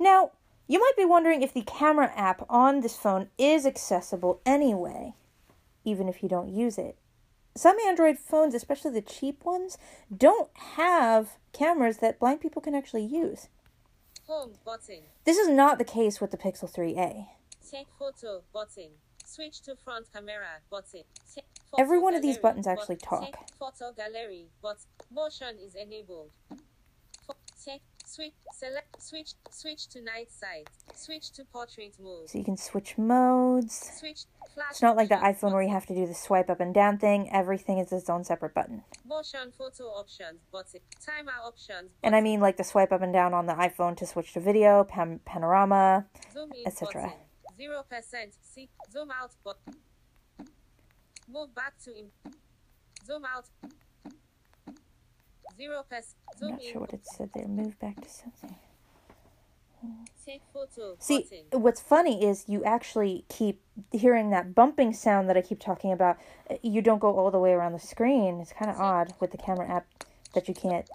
Now, 0.00 0.32
you 0.66 0.80
might 0.80 0.96
be 0.96 1.04
wondering 1.04 1.42
if 1.42 1.52
the 1.52 1.62
camera 1.62 2.10
app 2.16 2.46
on 2.48 2.80
this 2.80 2.96
phone 2.96 3.28
is 3.36 3.66
accessible 3.66 4.40
anyway, 4.46 5.14
even 5.84 6.08
if 6.08 6.22
you 6.22 6.28
don't 6.28 6.48
use 6.48 6.78
it. 6.78 6.96
Some 7.54 7.76
Android 7.86 8.18
phones, 8.18 8.54
especially 8.54 8.92
the 8.92 9.02
cheap 9.02 9.44
ones, 9.44 9.76
don't 10.16 10.48
have 10.76 11.36
cameras 11.52 11.98
that 11.98 12.18
blind 12.18 12.40
people 12.40 12.62
can 12.62 12.74
actually 12.74 13.04
use. 13.04 13.48
Home 14.26 14.52
button. 14.64 15.00
This 15.24 15.36
is 15.36 15.48
not 15.48 15.76
the 15.76 15.84
case 15.84 16.20
with 16.20 16.30
the 16.30 16.38
Pixel 16.38 16.72
3a. 16.72 17.26
Take 17.68 17.88
photo 17.98 18.42
button. 18.54 18.90
Switch 19.26 19.60
to 19.62 19.76
front 19.76 20.06
camera 20.12 20.60
button. 20.70 21.02
Take 21.34 21.44
Every 21.78 21.98
one 21.98 22.14
of 22.14 22.22
these 22.22 22.38
buttons 22.38 22.66
actually 22.66 22.96
talk. 22.96 23.24
Take 23.24 23.36
photo 23.58 23.92
gallery 23.92 24.46
but 24.62 24.78
motion 25.12 25.56
is 25.62 25.74
enabled. 25.74 26.30
Take 27.64 27.82
switch 28.10 28.32
select 28.52 29.02
switch 29.02 29.32
switch 29.50 29.88
to 29.88 30.00
night 30.02 30.30
sight. 30.30 30.68
Switch 30.94 31.30
to 31.32 31.44
portrait 31.44 31.94
mode. 32.02 32.28
So 32.28 32.38
you 32.38 32.44
can 32.44 32.56
switch 32.56 32.98
modes. 32.98 33.74
Switch 33.98 34.24
flash. 34.52 34.70
It's 34.72 34.82
not 34.82 34.96
like 34.96 35.08
the 35.08 35.16
iPhone 35.16 35.52
where 35.52 35.62
you 35.62 35.70
have 35.70 35.86
to 35.86 35.94
do 35.94 36.06
the 36.06 36.14
swipe 36.14 36.50
up 36.50 36.60
and 36.60 36.74
down 36.74 36.98
thing. 36.98 37.30
Everything 37.32 37.78
is 37.78 37.92
its 37.92 38.10
own 38.10 38.24
separate 38.24 38.54
button. 38.54 38.82
Motion 39.06 39.52
photo 39.56 39.84
options 39.84 40.40
button. 40.50 40.80
Timer 41.04 41.32
options. 41.44 41.90
And 42.02 42.16
I 42.16 42.20
mean 42.20 42.40
like 42.40 42.56
the 42.56 42.64
swipe 42.64 42.92
up 42.92 43.02
and 43.02 43.12
down 43.12 43.32
on 43.32 43.46
the 43.46 43.54
iPhone 43.54 43.96
to 43.98 44.06
switch 44.06 44.32
to 44.34 44.40
video, 44.40 44.84
pan- 44.84 45.20
panorama. 45.24 46.06
Etc. 46.66 47.12
Zero 47.56 47.84
percent. 47.88 48.34
See 48.42 48.68
zoom 48.90 49.10
out 49.10 49.32
button. 49.44 49.76
Move 51.28 51.54
back 51.54 51.74
to 51.84 51.96
in. 51.96 52.10
Zoom 53.06 53.24
out. 53.24 53.46
Zero. 55.60 55.84
I'm 56.42 56.50
not 56.50 56.62
sure 56.62 56.80
what 56.80 56.92
it 56.92 57.06
said 57.06 57.30
there. 57.34 57.46
Move 57.46 57.78
back 57.78 58.00
to 58.00 58.08
something. 58.08 58.56
Take 60.26 60.42
photo 60.52 60.96
See, 60.98 61.26
button. 61.50 61.62
what's 61.62 61.80
funny 61.80 62.24
is 62.24 62.44
you 62.46 62.62
actually 62.64 63.24
keep 63.28 63.60
hearing 63.92 64.30
that 64.30 64.54
bumping 64.54 64.92
sound 64.92 65.28
that 65.28 65.36
I 65.36 65.42
keep 65.42 65.58
talking 65.60 65.92
about. 65.92 66.18
Uh, 66.50 66.56
You 66.62 66.82
don't 66.82 66.98
go 66.98 67.16
all 67.18 67.30
the 67.30 67.38
way 67.38 67.52
around 67.52 67.72
the 67.72 67.78
screen. 67.78 68.40
It's 68.40 68.52
kind 68.52 68.70
of 68.70 68.78
odd 68.78 69.14
with 69.20 69.30
the 69.32 69.38
camera 69.38 69.68
app 69.68 69.86
that 70.34 70.48
you 70.48 70.54
can't 70.54 70.88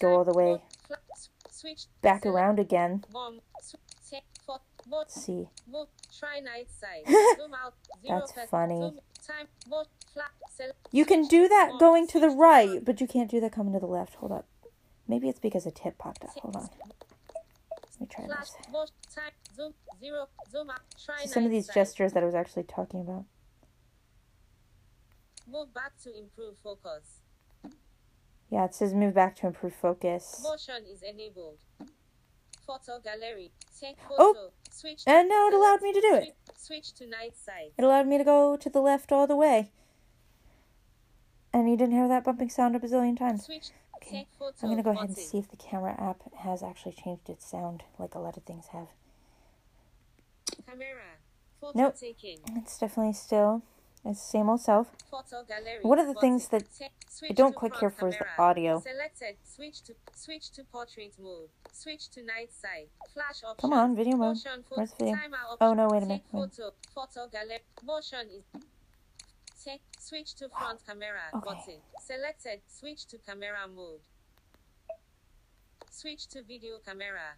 go 0.00 0.16
all 0.16 0.24
the 0.24 0.32
way 0.34 0.50
mode, 0.52 0.60
fla- 0.86 0.96
s- 1.12 1.30
switch 1.50 1.86
back 2.02 2.26
around 2.26 2.58
again. 2.58 3.04
One. 3.12 3.40
Sw- 3.62 3.76
take 4.10 4.24
pho- 4.46 4.52
mode. 4.52 4.60
Let's 4.60 4.71
see. 5.08 5.48
Mode. 5.70 5.88
Try 6.18 6.40
night 6.40 6.68
sight. 6.70 7.06
Zoom 7.36 7.54
out. 7.54 7.74
Zero 8.04 8.22
That's 8.36 8.50
funny. 8.50 8.76
Zoom 8.76 9.00
time. 9.26 9.46
Mode. 9.68 9.86
Flat. 10.12 10.30
Select. 10.54 10.88
You 10.92 11.04
can 11.04 11.26
do 11.26 11.48
that 11.48 11.72
going 11.78 12.06
to 12.08 12.20
the 12.20 12.28
right, 12.28 12.84
but 12.84 13.00
you 13.00 13.06
can't 13.06 13.30
do 13.30 13.40
that 13.40 13.52
coming 13.52 13.72
to 13.72 13.80
the 13.80 13.86
left. 13.86 14.16
Hold 14.16 14.32
up. 14.32 14.46
Maybe 15.08 15.28
it's 15.28 15.40
because 15.40 15.66
a 15.66 15.70
tip 15.70 15.98
popped 15.98 16.24
up. 16.24 16.30
Hold 16.40 16.56
on. 16.56 16.62
Let 16.62 18.00
me 18.00 18.06
try 18.10 18.26
this. 18.26 18.54
Mode. 18.70 18.90
Time. 19.14 19.32
Zoom. 19.56 19.74
Zero. 20.00 20.28
Zoom 20.50 20.70
out. 20.70 20.80
Try 21.04 21.22
See, 21.22 21.28
some 21.28 21.44
of 21.44 21.50
these 21.50 21.68
gestures 21.68 22.12
that 22.12 22.22
I 22.22 22.26
was 22.26 22.34
actually 22.34 22.64
talking 22.64 23.00
about. 23.00 23.24
Move 25.50 25.74
back 25.74 25.92
to 26.04 26.10
improve 26.18 26.56
focus. 26.62 27.20
Yeah, 28.50 28.66
it 28.66 28.74
says 28.74 28.92
move 28.92 29.14
back 29.14 29.36
to 29.36 29.46
improve 29.46 29.74
focus. 29.74 30.40
Motion 30.42 30.84
is 30.90 31.02
enabled. 31.02 31.58
Photo 32.66 33.00
gallery. 33.02 33.50
Take 33.80 33.96
oh! 34.10 34.34
photo. 34.34 34.38
Oh. 34.38 34.50
Switch. 34.72 35.02
And 35.06 35.28
now 35.28 35.48
it 35.48 35.54
allowed 35.54 35.82
me 35.82 35.92
to 35.92 36.00
do 36.00 36.14
it. 36.14 36.36
Switch, 36.56 36.92
to 36.94 37.06
night 37.06 37.36
sight. 37.36 37.72
It 37.76 37.84
allowed 37.84 38.06
me 38.06 38.18
to 38.18 38.24
go 38.24 38.56
to 38.56 38.70
the 38.70 38.80
left 38.80 39.12
all 39.12 39.26
the 39.26 39.36
way. 39.36 39.70
And 41.52 41.68
you 41.68 41.76
didn't 41.76 41.94
hear 41.94 42.08
that 42.08 42.24
bumping 42.24 42.48
sound 42.48 42.74
a 42.74 42.78
bazillion 42.78 43.18
times. 43.18 43.44
Switch. 43.44 43.70
Okay. 43.96 44.26
I'm 44.62 44.70
gonna 44.70 44.82
go 44.82 44.90
ahead 44.90 45.08
and 45.08 45.16
see 45.16 45.38
if 45.38 45.50
the 45.50 45.56
camera 45.56 45.94
app 46.00 46.22
has 46.38 46.62
actually 46.62 46.92
changed 46.92 47.28
its 47.28 47.46
sound, 47.46 47.84
like 47.98 48.14
a 48.14 48.18
lot 48.18 48.36
of 48.36 48.42
things 48.44 48.68
have. 48.68 48.88
Camera. 50.66 51.18
Photo 51.60 51.78
Nope. 51.78 51.96
taking. 51.98 52.38
It's 52.56 52.78
definitely 52.78 53.12
still 53.12 53.62
its 54.04 54.22
same 54.22 54.48
old 54.48 54.60
self. 54.60 54.88
Photo 55.10 55.44
gallery. 55.44 55.82
One 55.82 55.98
of 55.98 56.06
the 56.06 56.14
things 56.14 56.48
that 56.48 56.64
I 57.28 57.32
don't 57.32 57.54
front 57.58 57.74
care 57.78 57.90
for 57.90 58.08
is 58.08 58.16
the 58.18 58.26
audio. 58.38 58.80
Selected. 58.80 59.36
Switch 59.44 59.82
to 59.82 59.94
switch 60.14 60.50
to 60.52 60.64
portrait 60.64 61.14
mode. 61.20 61.48
Switch 61.72 62.08
to 62.10 62.22
night 62.22 62.50
sight. 62.52 62.88
Flash 63.14 63.42
options. 63.44 63.60
Come 63.60 63.72
on, 63.72 63.94
video 63.94 64.16
mode. 64.16 64.36
Motion 64.36 64.64
Where's 64.70 64.90
the 64.92 65.04
video? 65.04 65.18
Oh, 65.60 65.74
no, 65.74 65.88
wait 65.88 66.02
a 66.02 66.06
minute, 66.06 66.22
Take 66.32 66.32
wait. 66.32 66.50
photo. 66.56 66.72
Photo 66.94 67.28
gallery. 67.30 67.60
Motion 67.84 68.28
is. 68.30 68.44
Take 69.64 69.82
switch 70.00 70.34
to 70.36 70.48
front 70.48 70.80
camera 70.84 71.20
Okay. 71.34 71.44
button. 71.44 71.80
Selected. 72.00 72.60
Switch 72.66 73.06
to 73.06 73.18
camera 73.18 73.68
mode. 73.72 74.00
Switch 76.02 76.26
to 76.26 76.42
video 76.42 76.78
camera. 76.84 77.36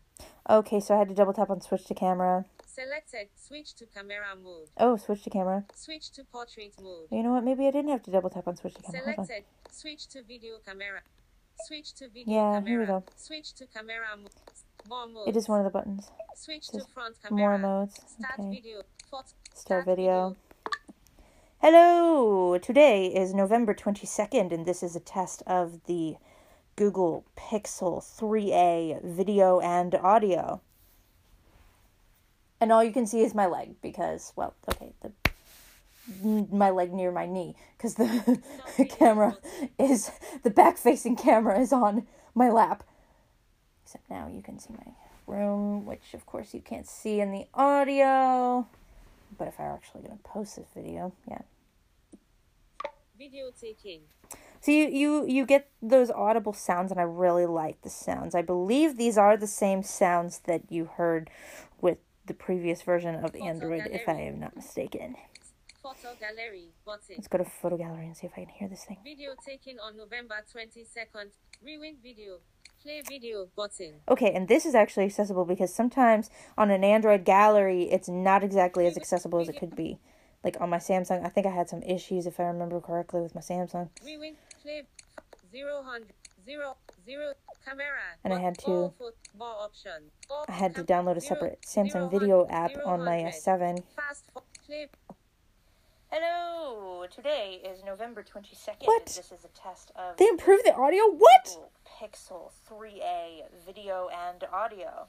Okay, 0.49 0.81
so 0.81 0.95
I 0.95 0.99
had 1.01 1.09
to 1.09 1.15
double 1.15 1.35
tap 1.35 1.51
on 1.51 1.61
switch 1.61 1.85
to 1.85 1.93
camera. 1.93 2.47
Selected. 2.65 3.29
Switch 3.37 3.75
to 3.75 3.85
camera 3.85 4.35
mode. 4.43 4.71
Oh, 4.79 4.97
switch 4.97 5.23
to 5.25 5.29
camera. 5.29 5.67
Switch 5.75 6.11
to 6.13 6.25
portrait 6.25 6.73
mode. 6.83 7.09
You 7.11 7.23
know 7.23 7.33
what? 7.33 7.45
Maybe 7.45 7.67
I 7.67 7.71
didn't 7.71 7.91
have 7.91 8.03
to 8.05 8.11
double 8.11 8.31
tap 8.31 8.49
on 8.49 8.57
switch 8.57 8.73
to 8.77 8.81
camera. 8.83 9.03
Selected. 9.03 9.45
Switch 9.71 10.07
to 10.07 10.23
video 10.23 10.55
camera. 10.65 11.03
Switch 11.67 11.93
to 11.97 12.09
video 12.09 12.33
Yeah, 12.35 12.53
camera. 12.55 12.71
here 12.71 12.81
we 12.81 12.87
go. 12.87 13.05
Switch 13.17 13.53
to 13.53 13.67
camera 13.67 14.17
mode. 14.17 15.29
It 15.29 15.37
is 15.37 15.47
one 15.47 15.61
of 15.61 15.65
the 15.65 15.71
buttons. 15.71 16.11
Switch 16.35 16.69
to 16.69 16.81
front 16.95 17.17
camera. 17.21 17.39
More 17.39 17.59
modes. 17.59 18.01
Start 18.07 18.39
Okay. 18.39 18.49
video. 18.49 18.83
Photo. 19.11 19.29
Start 19.53 19.85
video. 19.85 20.37
Hello! 21.59 22.57
Today 22.57 23.09
is 23.09 23.35
November 23.35 23.75
22nd, 23.75 24.53
and 24.53 24.65
this 24.65 24.83
is 24.83 24.97
a 24.97 25.01
test 25.01 25.43
of 25.47 25.85
the 25.85 26.17
Google 26.77 27.25
Pixel 27.37 28.03
3a 28.03 29.05
video 29.05 29.61
and 29.61 29.95
audio. 29.95 30.61
And 32.61 32.73
all 32.73 32.83
you 32.83 32.93
can 32.93 33.07
see 33.07 33.23
is 33.23 33.35
my 33.35 33.47
leg 33.47 33.75
because, 33.83 34.33
well, 34.37 34.55
okay, 34.69 34.93
the 35.03 35.13
my 36.53 36.71
leg 36.71 36.93
near 36.93 37.11
my 37.11 37.27
knee 37.27 37.55
because 37.77 37.95
the, 37.95 38.41
the 38.77 38.85
camera 38.85 39.39
is 39.79 40.11
the 40.43 40.51
back 40.51 40.77
facing 40.77 41.17
camera 41.17 41.59
is 41.59 41.73
on 41.73 42.07
my 42.35 42.51
lap. 42.51 42.85
Except 43.85 44.09
now 44.11 44.29
you 44.29 44.43
can 44.43 44.59
see 44.59 44.75
my 44.75 44.93
room, 45.27 45.87
which 45.87 46.15
of 46.15 46.27
course 46.27 46.55
you 46.55 46.61
can't 46.61 46.87
see 46.87 47.21
in 47.21 47.33
the 47.33 47.47
audio. 47.55 48.67
But 49.37 49.49
if 49.49 49.59
I 49.59 49.65
were 49.65 49.73
actually 49.73 50.03
going 50.03 50.17
to 50.17 50.23
post 50.23 50.57
this 50.57 50.67
video, 50.75 51.13
yeah. 51.29 51.43
Video 53.19 53.51
taking. 53.59 54.01
So 54.65 54.73
you, 54.73 54.89
you 54.89 55.27
you 55.27 55.45
get 55.45 55.69
those 55.83 56.11
audible 56.11 56.55
sounds, 56.55 56.91
and 56.91 56.99
I 56.99 57.03
really 57.03 57.45
like 57.45 57.83
the 57.83 57.91
sounds. 57.91 58.35
I 58.35 58.41
believe 58.41 58.97
these 58.97 59.19
are 59.19 59.37
the 59.37 59.47
same 59.47 59.83
sounds 59.83 60.39
that 60.47 60.63
you 60.71 60.87
heard 60.87 61.29
with 61.83 61.99
the 62.25 62.33
previous 62.33 62.81
version 62.81 63.15
of 63.15 63.37
Android, 63.37 63.83
if 63.93 64.09
I 64.09 64.15
am 64.23 64.41
not 64.41 64.57
mistaken. 64.57 65.17
Photo 65.83 66.17
gallery 66.19 66.69
button. 66.87 67.17
Let's 67.19 67.29
go 67.29 67.37
to 67.37 67.45
Photo 67.45 67.77
Gallery 67.77 68.07
and 68.07 68.17
see 68.17 68.27
if 68.27 68.33
I 68.39 68.45
can 68.47 68.49
hear 68.49 68.69
this 68.71 68.85
thing. 68.85 68.97
Video 69.05 69.33
taken 69.47 69.77
on 69.79 69.99
November 69.99 70.37
22nd. 70.51 71.33
Rewind 71.63 71.99
video. 72.03 72.39
Play 72.83 73.03
video 73.07 73.49
button. 73.55 73.97
Okay, 74.09 74.33
and 74.33 74.49
this 74.49 74.65
is 74.65 74.75
actually 74.75 75.05
accessible 75.05 75.45
because 75.45 75.75
sometimes 75.75 76.31
on 76.57 76.71
an 76.71 76.83
Android 76.85 77.27
gallery, 77.27 77.83
it's 77.91 78.09
not 78.09 78.43
exactly 78.43 78.87
as 78.87 78.97
accessible 78.97 79.41
as 79.41 79.51
it 79.51 79.59
could 79.59 79.77
be. 79.77 79.99
like 80.45 80.61
on 80.61 80.71
my 80.71 80.77
Samsung. 80.77 81.25
I 81.25 81.29
think 81.29 81.47
I 81.47 81.51
had 81.51 81.69
some 81.69 81.83
issues 81.83 82.27
if 82.27 82.39
I 82.39 82.45
remember 82.45 82.81
correctly 82.81 83.23
with 83.23 83.35
my 83.35 83.41
Samsung. 83.41 83.89
Rewind, 84.05 84.37
play, 84.65 84.83
zero 85.53 85.83
hundred, 85.83 86.15
zero, 86.45 86.77
zero, 87.05 87.35
camera. 87.65 88.17
And 88.25 88.33
I 88.33 88.41
had 88.41 88.59
to- 88.61 88.95
more 89.39 89.57
option. 89.61 90.11
I 90.49 90.53
had 90.53 90.75
to 90.77 90.83
download 90.83 91.17
a 91.17 91.21
separate 91.21 91.65
zero 91.67 91.87
Samsung 91.87 92.01
hun- 92.01 92.11
video 92.11 92.47
app 92.49 92.73
on 92.87 93.05
my. 93.05 93.19
S7. 93.25 93.85
Fast 93.95 94.25
for 94.33 94.43
play. 94.67 94.89
Hello, 96.11 97.07
today 97.11 97.61
is 97.65 97.83
November 97.85 98.23
22nd. 98.23 98.87
What? 98.87 99.07
This 99.07 99.33
is 99.33 99.45
a 99.45 99.49
test 99.49 99.91
of 99.97 100.17
They 100.17 100.29
improved 100.29 100.65
the 100.65 100.75
audio? 100.75 101.03
What? 101.11 101.45
Google 101.47 101.71
Pixel 101.85 102.53
3a 102.69 103.43
video 103.67 104.09
and 104.09 104.45
audio. 104.53 105.09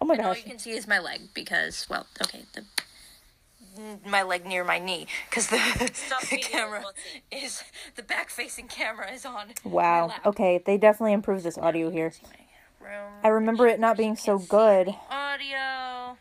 Oh 0.00 0.06
my 0.06 0.14
And 0.14 0.24
all 0.24 0.36
you 0.36 0.44
can 0.44 0.58
see 0.60 0.70
is 0.70 0.86
my 0.86 1.00
leg 1.00 1.30
because, 1.34 1.88
well, 1.90 2.06
okay, 2.22 2.44
the 2.54 2.64
my 4.06 4.22
leg 4.22 4.46
near 4.46 4.64
my 4.64 4.78
knee 4.78 5.06
because 5.28 5.48
the, 5.48 5.56
the 6.30 6.36
camera 6.38 6.84
is 7.30 7.62
the 7.94 8.02
back 8.02 8.30
facing 8.30 8.68
camera 8.68 9.10
is 9.12 9.24
on. 9.24 9.48
Wow. 9.64 10.12
Okay, 10.26 10.62
they 10.64 10.76
definitely 10.76 11.12
improved 11.12 11.44
this 11.44 11.58
audio 11.58 11.90
here. 11.90 12.12
I 13.22 13.28
remember 13.28 13.66
it 13.66 13.80
not 13.80 13.96
being 13.96 14.16
so 14.16 14.38
good. 14.38 14.94
Audio. 15.10 16.16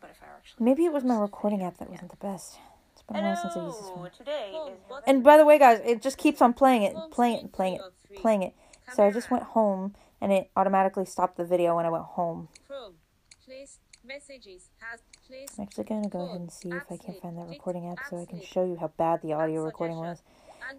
But 0.00 0.10
if 0.10 0.22
I 0.22 0.36
actually 0.36 0.64
Maybe 0.64 0.84
it 0.84 0.92
was 0.92 1.04
my 1.04 1.16
recording 1.16 1.62
app 1.62 1.78
that 1.78 1.90
wasn't 1.90 2.10
the 2.10 2.16
best. 2.16 2.58
It's 2.92 3.02
been 3.02 3.16
a 3.16 3.22
while 3.22 3.36
since 3.36 3.56
I 3.56 3.64
used 3.64 3.78
this 3.78 3.90
one. 3.90 4.10
today 4.16 4.50
Home 4.52 4.72
is 4.72 4.78
button. 4.88 5.04
And 5.06 5.24
by 5.24 5.36
the 5.36 5.44
way, 5.44 5.58
guys, 5.58 5.80
it 5.84 6.02
just 6.02 6.18
keeps 6.18 6.40
on 6.40 6.52
playing 6.52 6.82
it, 6.82 6.94
playing 7.10 7.46
it, 7.46 7.52
playing 7.52 7.74
it, 7.74 7.78
three 7.78 7.86
of 7.86 7.92
three. 8.06 8.18
playing 8.18 8.42
it. 8.42 8.54
So 8.94 9.04
I 9.04 9.10
just 9.10 9.30
went 9.30 9.42
home 9.44 9.94
and 10.20 10.32
it 10.32 10.50
automatically 10.56 11.04
stopped 11.04 11.36
the 11.36 11.44
video 11.44 11.76
when 11.76 11.86
I 11.86 11.90
went 11.90 12.04
home. 12.04 12.48
Chrome. 12.66 12.94
Place 13.44 13.78
messages 14.04 14.70
has 14.78 15.00
place 15.00 15.07
I'm 15.30 15.64
actually 15.64 15.84
gonna 15.84 16.08
go 16.08 16.20
ahead 16.20 16.40
and 16.40 16.50
see 16.50 16.70
if 16.70 16.82
I 16.90 16.96
can 16.96 17.14
find 17.20 17.36
that 17.36 17.48
recording 17.48 17.88
app 17.88 17.98
so 18.08 18.18
I 18.20 18.24
can 18.24 18.40
show 18.40 18.64
you 18.64 18.76
how 18.76 18.88
bad 18.96 19.20
the 19.22 19.32
audio 19.34 19.62
recording 19.64 19.96
was. 19.98 20.22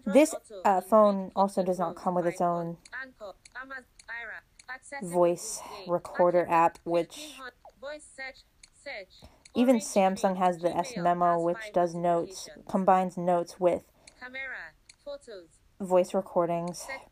This, 0.06 0.34
uh, 0.64 0.80
phone 0.80 1.30
also 1.36 1.62
does 1.62 1.78
not 1.78 1.94
come 1.96 2.14
with 2.14 2.26
its 2.26 2.40
own 2.40 2.76
Anchor, 3.02 3.32
Amazon, 3.60 3.84
Aira, 4.08 4.72
accessible 4.74 5.10
voice 5.10 5.60
recorder 5.86 6.46
app, 6.48 6.78
which 6.84 7.34
1500, 7.38 7.52
voice 7.80 8.08
search, 8.16 8.44
search, 8.84 9.30
even 9.54 9.76
Samsung 9.76 10.36
has 10.38 10.58
the 10.58 10.74
S 10.76 10.96
Memo, 10.96 11.40
which 11.40 11.72
does 11.72 11.94
notes, 11.94 12.48
combines 12.68 13.16
notes 13.16 13.58
with 13.60 13.82
Camera, 14.18 14.72
photos, 15.04 15.48
voice 15.80 16.12
recordings. 16.14 16.78
set, 16.78 17.08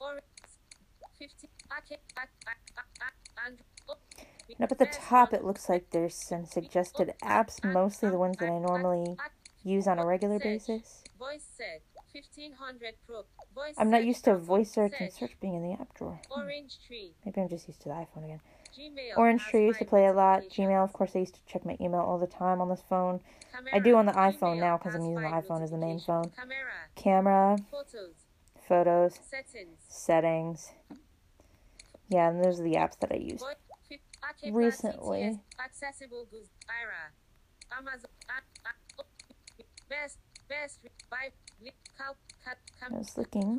or 0.00 0.20
50, 1.18 1.48
arcade, 1.70 1.98
ac- 2.16 2.28
ac- 2.46 2.74
ac- 2.76 3.46
and, 3.46 3.58
oh, 3.88 3.94
And 4.48 4.64
up 4.64 4.72
at 4.72 4.78
the 4.78 4.86
top, 4.86 5.32
it 5.32 5.44
looks 5.44 5.68
like 5.68 5.90
there's 5.90 6.14
some 6.14 6.46
suggested 6.46 7.12
apps, 7.22 7.62
mostly 7.64 8.10
the 8.10 8.18
ones 8.18 8.36
that 8.38 8.48
I 8.48 8.58
normally 8.58 9.16
use 9.64 9.86
on 9.86 9.98
a 9.98 10.06
regular 10.06 10.38
basis. 10.38 11.02
Voice 11.18 11.44
search, 11.56 11.82
1500 12.12 12.94
Pro, 13.06 13.24
voice 13.54 13.74
I'm 13.76 13.90
not 13.90 14.04
used 14.04 14.24
to 14.24 14.36
voice 14.36 14.70
search 14.70 14.94
and 15.00 15.12
search 15.12 15.32
being 15.40 15.54
in 15.54 15.62
the 15.62 15.72
app 15.72 15.92
drawer. 15.94 16.20
Hmm. 16.30 16.46
Maybe 17.24 17.40
I'm 17.40 17.48
just 17.48 17.66
used 17.66 17.82
to 17.82 17.88
the 17.88 17.94
iPhone 17.94 18.24
again. 18.24 18.40
Orange 19.16 19.42
Tree 19.44 19.66
used 19.66 19.78
to 19.78 19.84
play 19.84 20.06
a 20.06 20.12
lot. 20.12 20.42
Gmail, 20.50 20.84
of 20.84 20.92
course, 20.92 21.12
I 21.14 21.20
used 21.20 21.34
to 21.34 21.40
check 21.46 21.64
my 21.64 21.76
email 21.80 22.00
all 22.00 22.18
the 22.18 22.26
time 22.26 22.60
on 22.60 22.68
this 22.68 22.82
phone. 22.88 23.20
I 23.72 23.78
do 23.78 23.96
on 23.96 24.06
the 24.06 24.12
iPhone 24.12 24.60
now 24.60 24.76
because 24.76 24.94
I'm 24.94 25.00
using 25.02 25.22
the 25.22 25.28
iPhone 25.28 25.62
as 25.62 25.70
the 25.70 25.78
main 25.78 25.98
phone. 25.98 26.30
Camera, 26.94 27.56
photos, 27.70 28.14
photos, 28.68 29.18
settings. 29.22 29.78
settings. 29.88 30.72
Yeah, 32.08 32.28
and 32.28 32.44
those 32.44 32.60
are 32.60 32.64
the 32.64 32.74
apps 32.74 32.98
that 33.00 33.10
I 33.12 33.16
use. 33.16 33.42
Voice, 34.26 34.42
fi- 34.42 34.48
arcade 34.48 34.54
Recently. 34.54 35.40
Accessible 35.62 36.26
goods. 36.30 36.50
Aira, 36.68 37.12
Amazon, 37.76 38.10
best, 39.88 40.18
best, 40.48 40.80
buy, 41.10 41.30
cal, 41.98 42.16
cat, 42.44 42.58
I 42.82 42.96
was 42.96 43.16
looking 43.16 43.58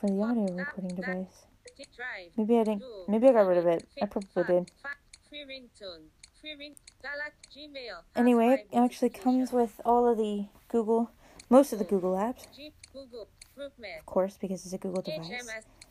for 0.00 0.06
the 0.06 0.22
audio 0.22 0.54
recording 0.54 0.96
device. 0.96 1.46
Maybe 2.36 2.58
I 2.58 2.64
didn't. 2.64 2.82
Maybe 3.08 3.28
I 3.28 3.32
got 3.32 3.46
rid 3.46 3.58
of 3.58 3.66
it. 3.66 3.86
I 4.02 4.06
probably 4.06 4.44
did. 4.44 4.70
Free 5.28 5.44
ringtone. 5.44 6.06
Free 6.40 6.54
ring. 6.58 6.74
Galax 7.02 7.32
Gmail. 7.56 8.02
Anyway, 8.16 8.64
it 8.70 8.76
actually 8.76 9.10
comes 9.10 9.52
with 9.52 9.80
all 9.84 10.08
of 10.08 10.18
the 10.18 10.46
Google, 10.68 11.10
most 11.50 11.72
of 11.72 11.78
the 11.78 11.84
Google 11.84 12.12
apps, 12.12 12.46
Google. 12.92 13.28
Of 13.56 14.06
course, 14.06 14.36
because 14.40 14.64
it's 14.64 14.74
a 14.74 14.78
Google 14.78 15.02
device. 15.02 15.30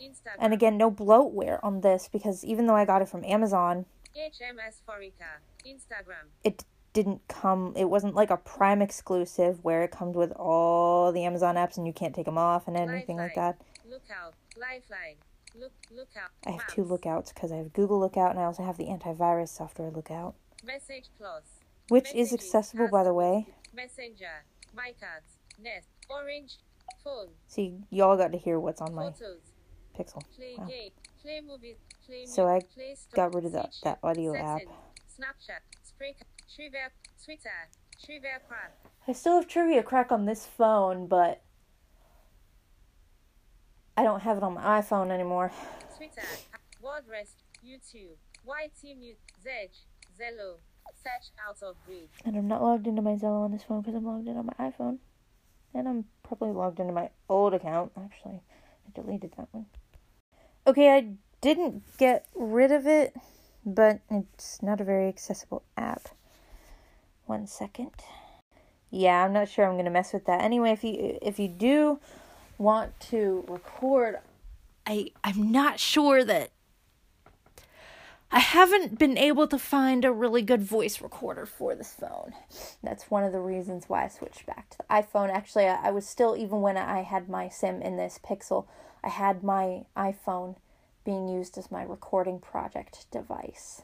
Instagram. 0.02 0.36
And 0.40 0.54
again, 0.54 0.78
no 0.78 0.92
bloatware 0.92 1.60
on 1.64 1.82
this 1.82 2.10
because 2.12 2.44
even 2.44 2.66
though 2.68 2.76
I 2.76 2.86
got 2.86 3.02
it 3.02 3.10
from 3.10 3.24
Amazon, 3.26 3.86
HMS 4.16 4.82
Forica. 4.88 5.40
Instagram. 5.66 6.28
it 6.44 6.64
didn't 6.94 7.28
come. 7.28 7.74
It 7.76 7.86
wasn't 7.86 8.16
like 8.16 8.30
a 8.30 8.38
Prime 8.38 8.82
exclusive 8.82 9.64
where 9.64 9.84
it 9.84 9.92
comes 9.92 10.16
with 10.16 10.32
all 10.34 11.12
the 11.12 11.24
Amazon 11.26 11.56
apps 11.56 11.78
and 11.78 11.88
you 11.88 11.94
can't 11.94 12.14
take 12.14 12.26
them 12.26 12.38
off 12.38 12.68
and 12.68 12.78
anything 12.78 13.18
like 13.18 13.36
that. 13.36 13.60
Lookout. 13.90 14.36
Lifeline. 14.56 15.16
Look. 15.56 15.72
Lookout. 15.92 16.30
I 16.46 16.52
have 16.52 16.68
two 16.68 16.84
lookouts 16.84 17.34
because 17.34 17.52
I 17.52 17.58
have 17.58 17.74
Google 17.74 18.00
Lookout 18.00 18.32
and 18.32 18.40
I 18.40 18.44
also 18.44 18.64
have 18.64 18.78
the 18.78 18.86
antivirus 18.86 19.50
software 19.50 19.90
Lookout, 19.90 20.36
Message 20.64 21.10
Plus. 21.18 21.44
which 21.90 22.10
is 22.10 22.32
Messages, 22.32 22.34
accessible 22.34 22.88
by 22.90 23.04
the 23.04 23.14
way. 23.14 23.48
Messenger. 23.74 24.46
MyCat. 24.76 25.22
Nest. 25.62 25.88
Orange. 26.10 26.58
Phone. 27.04 27.30
See, 27.48 27.80
y'all 27.90 28.18
got 28.18 28.32
to 28.32 28.38
hear 28.38 28.60
what's 28.60 28.82
on 28.82 28.94
my 28.94 29.12
Photos. 29.12 29.42
Pixel. 29.98 30.24
Play 30.36 30.56
Wow. 30.58 30.68
Play 31.22 31.42
movie. 31.42 31.78
Play 32.06 32.26
So 32.26 32.48
I 32.48 32.60
play 32.74 32.96
store, 32.96 33.30
got 33.30 33.36
rid 33.36 33.46
of 33.46 33.52
that, 33.54 33.76
that 33.84 34.00
audio 34.04 34.36
app. 34.36 34.62
Snapchat. 35.08 35.62
Spreaker. 35.86 36.26
Trivia. 36.54 36.90
Twitter. 37.24 37.50
Trivia 38.04 38.40
Crack. 38.48 38.74
I 39.08 39.14
still 39.14 39.36
have 39.36 39.48
Trivia 39.48 39.84
Crack 39.84 40.12
on 40.12 40.26
this 40.26 40.46
phone, 40.46 41.08
but 41.08 41.42
I 43.96 44.04
don't 44.04 44.22
have 44.22 44.38
it 44.38 44.44
on 44.44 44.56
my 44.56 44.82
iPhone 44.82 45.12
anymore. 45.12 45.52
Twitter. 45.96 46.28
WordPress. 46.84 47.36
YouTube. 47.66 48.18
YT. 48.46 49.16
Zedge. 49.46 49.86
Zello. 50.20 50.58
Search 50.96 51.32
out 51.48 51.62
of 51.64 51.76
grid. 51.86 52.10
And 52.26 52.36
I'm 52.36 52.48
not 52.48 52.62
logged 52.62 52.88
into 52.88 53.02
my 53.02 53.16
Zello 53.16 53.44
on 53.46 53.52
this 53.52 53.64
phone 53.64 53.82
because 53.82 53.96
I'm 53.96 54.06
logged 54.06 54.28
in 54.28 54.38
on 54.38 54.46
my 54.46 54.70
iPhone. 54.70 54.98
And 55.74 55.88
I'm 55.88 56.06
probably 56.24 56.52
logged 56.52 56.80
into 56.80 56.94
my 56.94 57.10
old 57.30 57.54
account. 57.54 57.92
Actually, 57.98 58.42
I 58.88 59.02
deleted 59.02 59.34
that 59.38 59.48
one. 59.52 59.66
Okay, 60.66 60.96
I 60.96 61.10
didn't 61.42 61.84
get 61.98 62.26
rid 62.36 62.72
of 62.72 62.88
it, 62.88 63.16
but 63.66 64.00
it's 64.10 64.62
not 64.64 64.80
a 64.80 64.84
very 64.86 65.08
accessible 65.08 65.64
app. 65.76 66.10
One 67.26 67.48
second. 67.48 67.92
Yeah, 68.90 69.26
I'm 69.26 69.34
not 69.34 69.50
sure 69.50 69.66
I'm 69.66 69.76
gonna 69.76 69.90
mess 69.90 70.14
with 70.14 70.26
that. 70.26 70.42
Anyway, 70.42 70.72
if 70.72 70.84
you 70.84 71.18
if 71.22 71.40
you 71.40 71.48
do 71.48 72.00
want 72.58 72.98
to 73.10 73.44
record, 73.48 74.20
I 74.86 75.12
I'm 75.24 75.52
not 75.52 75.80
sure 75.80 76.24
that 76.24 76.52
I 78.32 78.40
haven't 78.40 78.98
been 78.98 79.18
able 79.18 79.48
to 79.48 79.60
find 79.60 80.06
a 80.06 80.12
really 80.12 80.42
good 80.42 80.64
voice 80.64 81.02
recorder 81.02 81.46
for 81.46 81.76
this 81.76 81.94
phone. 81.94 82.34
That's 82.82 83.12
one 83.12 83.24
of 83.24 83.32
the 83.32 83.40
reasons 83.40 83.86
why 83.88 84.06
I 84.06 84.08
switched 84.08 84.46
back 84.46 84.70
to 84.72 84.78
the 84.78 84.86
iPhone. 84.86 85.30
Actually, 85.30 85.66
I, 85.66 85.90
I 85.90 85.92
was 85.92 86.08
still, 86.08 86.36
even 86.36 86.62
when 86.62 86.76
I 86.76 87.02
had 87.02 87.30
my 87.30 87.48
SIM 87.48 87.82
in 87.82 87.98
this 87.98 88.20
Pixel, 88.24 88.66
I 89.04 89.10
had 89.10 89.44
my 89.44 89.86
iPhone 89.98 90.56
being 91.04 91.28
used 91.28 91.58
as 91.58 91.70
my 91.70 91.84
recording 91.84 92.40
project 92.40 93.06
device. 93.12 93.82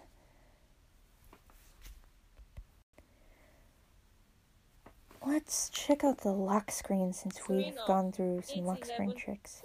Let's 5.26 5.70
check 5.70 6.04
out 6.04 6.20
the 6.20 6.32
lock 6.32 6.72
screen 6.72 7.12
since 7.12 7.48
we've 7.50 7.76
gone 7.86 8.12
through 8.14 8.44
some 8.46 8.66
lock 8.66 8.86
screen 8.86 9.12
811. 9.12 9.18
tricks. 9.18 9.64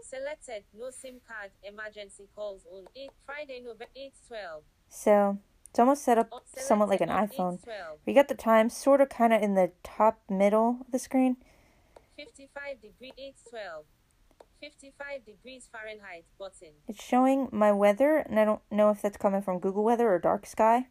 Selected. 0.00 0.64
No 0.78 0.90
SIM 0.90 1.20
card. 1.26 1.50
Emergency 1.62 2.28
calls 2.34 2.62
on 2.72 2.84
8. 2.96 3.10
Friday, 3.26 3.60
November 3.60 3.86
8 3.96 4.12
12. 4.28 4.62
So 4.88 5.38
it's 5.68 5.78
almost 5.78 6.04
set 6.04 6.16
up 6.16 6.28
Oh, 6.32 6.40
somewhat 6.56 6.88
like 6.88 7.00
an 7.00 7.08
iPhone. 7.08 7.58
We 8.06 8.14
got 8.14 8.28
the 8.28 8.34
time 8.34 8.70
sort 8.70 9.00
of 9.00 9.08
kind 9.08 9.32
of 9.32 9.42
in 9.42 9.54
the 9.54 9.72
top 9.82 10.20
middle 10.30 10.78
of 10.80 10.92
the 10.92 10.98
screen. 10.98 11.36
55 12.16 12.80
degree 12.80 13.12
812. 13.18 13.84
55 14.60 15.24
degrees 15.24 15.68
Fahrenheit 15.70 16.24
button. 16.38 16.72
It's 16.86 17.02
showing 17.02 17.48
my 17.52 17.72
weather, 17.72 18.18
and 18.18 18.38
I 18.38 18.44
don't 18.44 18.62
know 18.70 18.90
if 18.90 19.02
that's 19.02 19.16
coming 19.16 19.42
from 19.42 19.58
Google 19.58 19.84
Weather 19.84 20.12
or 20.12 20.18
Dark 20.18 20.46
Sky. 20.46 20.86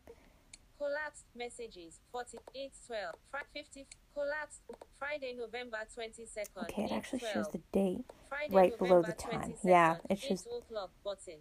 Collapsed 0.77 1.25
messages 1.35 1.99
48 2.11 2.71
12. 2.85 3.15
50 3.53 3.87
collapsed 4.13 4.61
Friday, 4.99 5.35
November 5.37 5.77
22nd. 5.95 6.63
Okay, 6.63 6.83
it 6.83 6.91
actually 6.91 7.19
shows 7.19 7.47
the 7.51 7.61
date. 7.71 8.05
Friday, 8.29 8.55
right 8.55 8.77
below 8.77 9.01
the 9.01 9.13
time. 9.13 9.55
Yeah, 9.63 9.97
it 10.09 10.19
shows- 10.19 10.45
o'clock 10.45 10.91
button. 11.03 11.39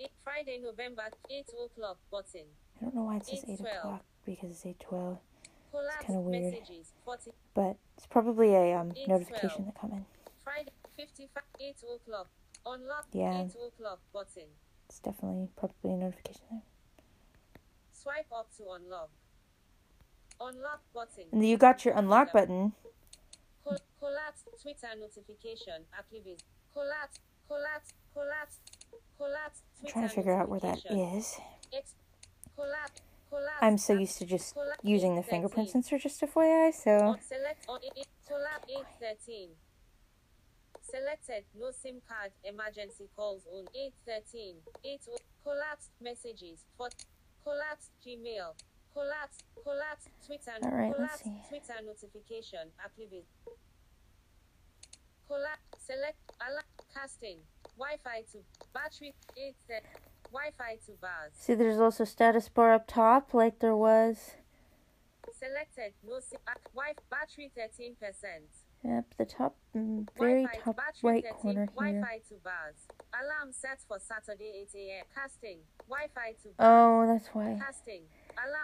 Eight, 0.00 0.10
Friday, 0.24 0.58
November 0.58 1.04
8 1.30 1.46
o'clock 1.64 1.98
button. 2.10 2.46
I 2.80 2.84
don't 2.84 2.94
know 2.94 3.04
why 3.04 3.16
it 3.16 3.26
says 3.26 3.44
8 3.46 3.60
8:12. 3.60 3.78
o'clock 3.78 4.04
because 4.24 4.50
it's 4.50 4.64
8.12, 4.64 5.18
Collapsed 5.70 6.06
kinda 6.06 6.20
weird. 6.20 6.52
messages 6.54 6.92
40. 7.04 7.30
but 7.54 7.76
it's 7.96 8.06
probably 8.06 8.54
a 8.54 8.74
um, 8.74 8.90
8:12. 8.90 9.08
notification 9.08 9.64
that 9.66 9.74
come 9.76 9.92
in. 9.92 10.06
Friday 10.42 10.72
55 10.96 11.42
8 11.60 11.76
o'clock. 11.96 12.28
Unlock 12.66 13.06
Yeah. 13.12 13.42
8 13.44 13.56
o'clock 13.68 14.00
button. 14.12 14.48
It's 14.88 14.98
definitely 15.00 15.48
probably 15.56 15.92
a 15.92 15.96
notification 15.96 16.42
there. 16.50 16.62
Swipe 17.92 18.26
up 18.32 18.48
to 18.56 18.70
unlock. 18.70 19.10
Unlock 20.40 20.80
button. 20.92 21.24
And 21.32 21.46
you 21.46 21.56
got 21.56 21.84
your 21.84 21.94
unlock 21.96 22.32
button. 22.32 22.72
Col- 23.64 23.78
collapse 23.98 24.44
Twitter 24.60 24.88
notification. 24.98 25.84
Activate. 25.96 26.42
Collapse. 26.74 27.20
Collapse. 27.48 27.92
Collapse. 28.14 28.58
Collapse. 29.18 29.62
I'm 29.80 29.86
trying 29.88 30.08
to 30.08 30.14
figure 30.14 30.34
out 30.34 30.48
where 30.48 30.60
that 30.60 30.78
is. 30.90 31.38
Ex- 31.72 31.94
collapse. 32.56 33.00
Collapse. 33.30 33.58
I'm 33.62 33.78
so 33.78 33.94
used 33.94 34.18
to 34.18 34.26
just 34.26 34.54
using 34.82 35.14
the 35.16 35.22
fingerprint 35.22 35.70
sensor, 35.70 35.98
just 35.98 36.20
FYI, 36.20 36.74
so. 36.74 36.90
On 36.98 37.20
select 37.22 37.64
on 37.68 37.80
it, 37.82 38.06
collapse 38.26 38.66
813. 38.68 39.50
Selected 40.92 41.44
no 41.58 41.70
SIM 41.72 42.02
card 42.06 42.32
emergency 42.44 43.08
calls 43.16 43.48
on 43.48 43.64
813. 43.72 44.56
8 44.84 45.00
collapse 45.42 45.88
messages 46.02 46.66
for 46.76 46.88
collapse 47.42 47.88
Gmail. 48.04 48.52
Collapse 48.92 49.38
collapse 49.64 50.04
Twitter 50.26 50.52
All 50.62 50.68
right, 50.70 50.92
let's 50.98 51.22
collapse 51.22 51.24
see. 51.24 51.48
Twitter 51.48 51.80
notification 51.80 52.68
activate. 52.84 53.24
Collapse 55.26 55.64
select 55.80 56.20
alarm 56.44 56.76
casting 56.92 57.38
Wi-Fi 57.78 58.28
to 58.32 58.38
battery 58.74 59.14
8 59.34 59.54
Wi-Fi 60.30 60.76
to 60.84 60.92
bars. 61.00 61.32
See, 61.32 61.54
there's 61.54 61.80
also 61.80 62.04
status 62.04 62.50
bar 62.50 62.74
up 62.74 62.86
top, 62.86 63.32
like 63.32 63.60
there 63.60 63.74
was. 63.76 64.36
Selected 65.32 65.94
no 66.06 66.20
SIM 66.20 66.38
ac- 66.46 66.68
Wi 66.76 66.92
battery 67.10 67.50
13%. 67.56 67.96
Yep, 68.84 69.14
the 69.16 69.24
top, 69.24 69.56
mm, 69.76 70.08
very 70.18 70.46
top 70.64 70.80
right 71.04 71.22
13, 71.22 71.32
corner 71.40 71.68
here. 71.78 72.00
Wi-Fi 72.00 72.18
to 72.28 72.34
bars. 72.42 72.74
Alarm 73.14 73.52
set 73.52 73.80
for 73.86 73.98
Saturday 74.00 74.66
8 74.74 74.74
a.m. 74.74 75.04
Casting. 75.14 75.58
Wi-Fi 75.88 76.34
to. 76.42 76.48
Oh, 76.58 77.06
that's 77.06 77.28
why. 77.28 77.58
Casting. 77.64 78.02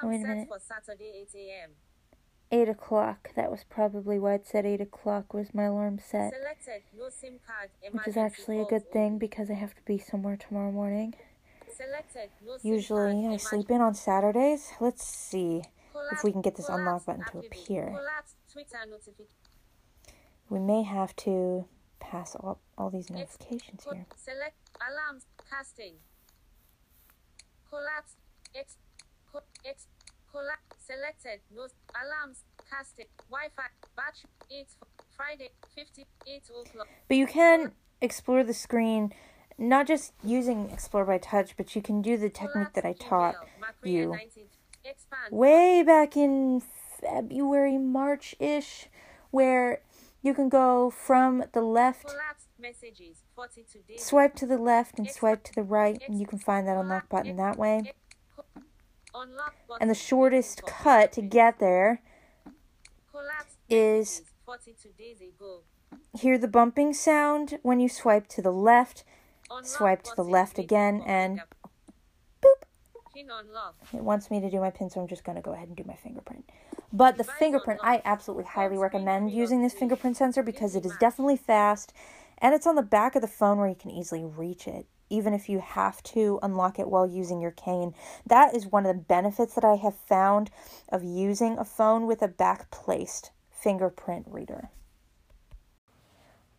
Wait 0.03 0.05
Alarm 0.05 0.15
a 0.15 0.19
set 0.19 0.29
minute. 0.29 0.49
for 0.49 0.59
Saturday 0.59 1.27
8 1.35 1.39
a.m. 1.39 1.71
8 2.51 2.69
o'clock. 2.69 3.31
That 3.37 3.51
was 3.51 3.65
probably 3.69 4.19
why 4.19 4.35
it 4.35 4.47
said 4.47 4.67
8 4.67 4.81
o'clock 4.81 5.35
was 5.35 5.55
my 5.55 5.65
alarm 5.65 6.01
set. 6.01 6.33
Selected 6.33 6.83
no 6.99 7.11
SIM 7.11 7.39
card. 7.47 7.71
Which 7.93 8.09
is 8.09 8.17
actually 8.17 8.61
a 8.61 8.65
good 8.65 8.91
thing 8.91 9.19
because 9.19 9.51
I 9.51 9.55
have 9.55 9.75
to 9.77 9.83
be 9.83 9.99
somewhere 9.99 10.37
tomorrow 10.37 10.73
morning. 10.73 11.15
Selected 11.77 12.31
no 12.45 12.57
SIM 12.57 12.73
Usually 12.73 13.27
I 13.29 13.37
sleep 13.37 13.71
in 13.71 13.81
on 13.81 13.95
Saturdays. 13.95 14.73
Let's 14.81 15.07
see. 15.07 15.63
Collapse- 15.93 16.25
we 16.25 16.33
can 16.33 16.43
get 16.43 16.57
this 16.57 16.69
unlock 16.69 17.07
button 17.07 17.25
to 17.33 17.39
appear. 17.39 17.95
Collapse 20.49 20.57
Twitter 20.57 20.57
notification. 20.57 20.57
We 20.57 20.59
may 20.61 20.83
have 20.83 21.17
to 21.17 21.65
pass 22.01 22.35
all, 22.35 22.61
all 22.77 22.91
these 22.91 23.11
notifications 23.11 23.85
here. 23.85 24.07
Select 24.17 24.57
alarms 24.81 25.27
casting. 25.51 25.95
Collapse 27.71 28.17
X 28.55 28.77
co- 29.33 29.43
X 29.65 29.87
collapse 30.31 30.77
selected 30.87 31.41
no 31.55 31.69
alarms 31.95 32.45
casting 32.71 33.07
Wi-Fi 33.31 33.63
battery 33.97 34.31
8 34.51 34.67
Friday 35.17 35.51
58 35.75 36.43
o'clock. 36.45 36.89
But 37.09 37.17
you 37.17 37.27
can 37.27 37.73
explore 38.01 38.45
the 38.45 38.55
screen, 38.55 39.13
not 39.59 39.87
just 39.87 40.13
using 40.23 40.71
Explore 40.71 41.05
by 41.05 41.19
Touch, 41.19 41.57
but 41.57 41.75
you 41.75 41.83
can 41.83 42.03
do 42.03 42.17
the 42.17 42.31
technique 42.31 42.73
that 42.75 42.85
I 42.85 42.93
taught 42.93 43.35
you 43.83 44.17
way 45.31 45.83
back 45.83 46.17
in 46.17 46.63
February, 47.01 47.79
March 47.79 48.35
ish, 48.39 48.89
where 49.31 49.81
you 50.23 50.35
can 50.35 50.49
go 50.49 50.91
from 50.91 51.45
the 51.53 51.61
left, 51.61 52.15
messages 52.59 53.23
42 53.35 53.81
days. 53.87 54.05
swipe 54.05 54.35
to 54.37 54.47
the 54.47 54.59
left, 54.59 54.99
and 54.99 55.09
swipe 55.11 55.45
to 55.45 55.55
the 55.55 55.63
right, 55.63 56.03
and 56.07 56.21
you 56.21 56.27
can 56.27 56.39
find 56.39 56.67
that 56.67 56.77
unlock 56.77 57.09
button 57.09 57.37
that 57.37 57.57
way. 57.57 57.93
And 59.81 59.91
the 59.91 59.95
shortest 59.95 60.65
cut 60.67 61.13
to 61.13 61.23
get 61.23 61.59
there 61.59 62.03
is- 63.69 64.21
messages 64.21 64.33
42 64.45 64.89
days 64.91 65.21
ago. 65.21 65.63
hear 66.15 66.39
the 66.39 66.49
bumping 66.49 66.93
sound 66.93 67.59
when 67.63 67.81
you 67.81 67.89
swipe 67.89 68.27
to 68.29 68.43
the 68.43 68.53
left, 68.53 69.05
Swipe 69.63 70.03
to 70.03 70.15
the 70.15 70.25
left 70.25 70.59
again, 70.59 71.03
and 71.07 71.41
boop. 72.43 72.63
It 73.95 74.05
wants 74.05 74.31
me 74.31 74.41
to 74.41 74.51
do 74.51 74.61
my 74.61 74.71
pin, 74.71 74.91
so 74.91 75.01
I'm 75.01 75.09
just 75.09 75.25
going 75.25 75.37
to 75.37 75.43
go 75.43 75.53
ahead 75.53 75.69
and 75.69 75.77
do 75.77 75.85
my 75.85 75.95
fingerprint. 75.97 76.51
But 76.93 77.19
the 77.19 77.25
fingerprint, 77.25 77.81
I 77.83 78.01
absolutely 78.05 78.45
highly 78.45 78.79
recommend 78.79 79.31
using 79.31 79.63
this 79.63 79.75
fingerprint 79.75 80.17
sensor 80.17 80.43
because 80.43 80.75
it 80.75 80.87
is 80.87 80.97
definitely 80.99 81.37
fast 81.37 81.93
and 82.39 82.55
it's 82.55 82.67
on 82.67 82.77
the 82.77 82.83
back 82.83 83.15
of 83.15 83.23
the 83.23 83.29
phone 83.29 83.59
where 83.59 83.69
you 83.69 83.75
can 83.75 83.91
easily 83.91 84.25
reach 84.25 84.67
it, 84.67 84.87
even 85.11 85.35
if 85.35 85.49
you 85.49 85.61
have 85.61 86.03
to 86.05 86.39
unlock 86.43 86.79
it 86.79 86.89
while 86.89 87.07
using 87.07 87.41
your 87.41 87.51
cane. 87.51 87.95
That 88.27 88.55
is 88.55 88.67
one 88.67 88.87
of 88.87 88.97
the 88.97 89.03
benefits 89.03 89.55
that 89.55 89.65
I 89.65 89.75
have 89.75 89.97
found 89.97 90.51
of 90.89 91.05
using 91.05 91.59
a 91.59 91.65
phone 91.65 92.07
with 92.07 92.23
a 92.23 92.29
back 92.29 92.71
placed 92.71 93.33
fingerprint 93.51 94.27
reader. 94.29 94.71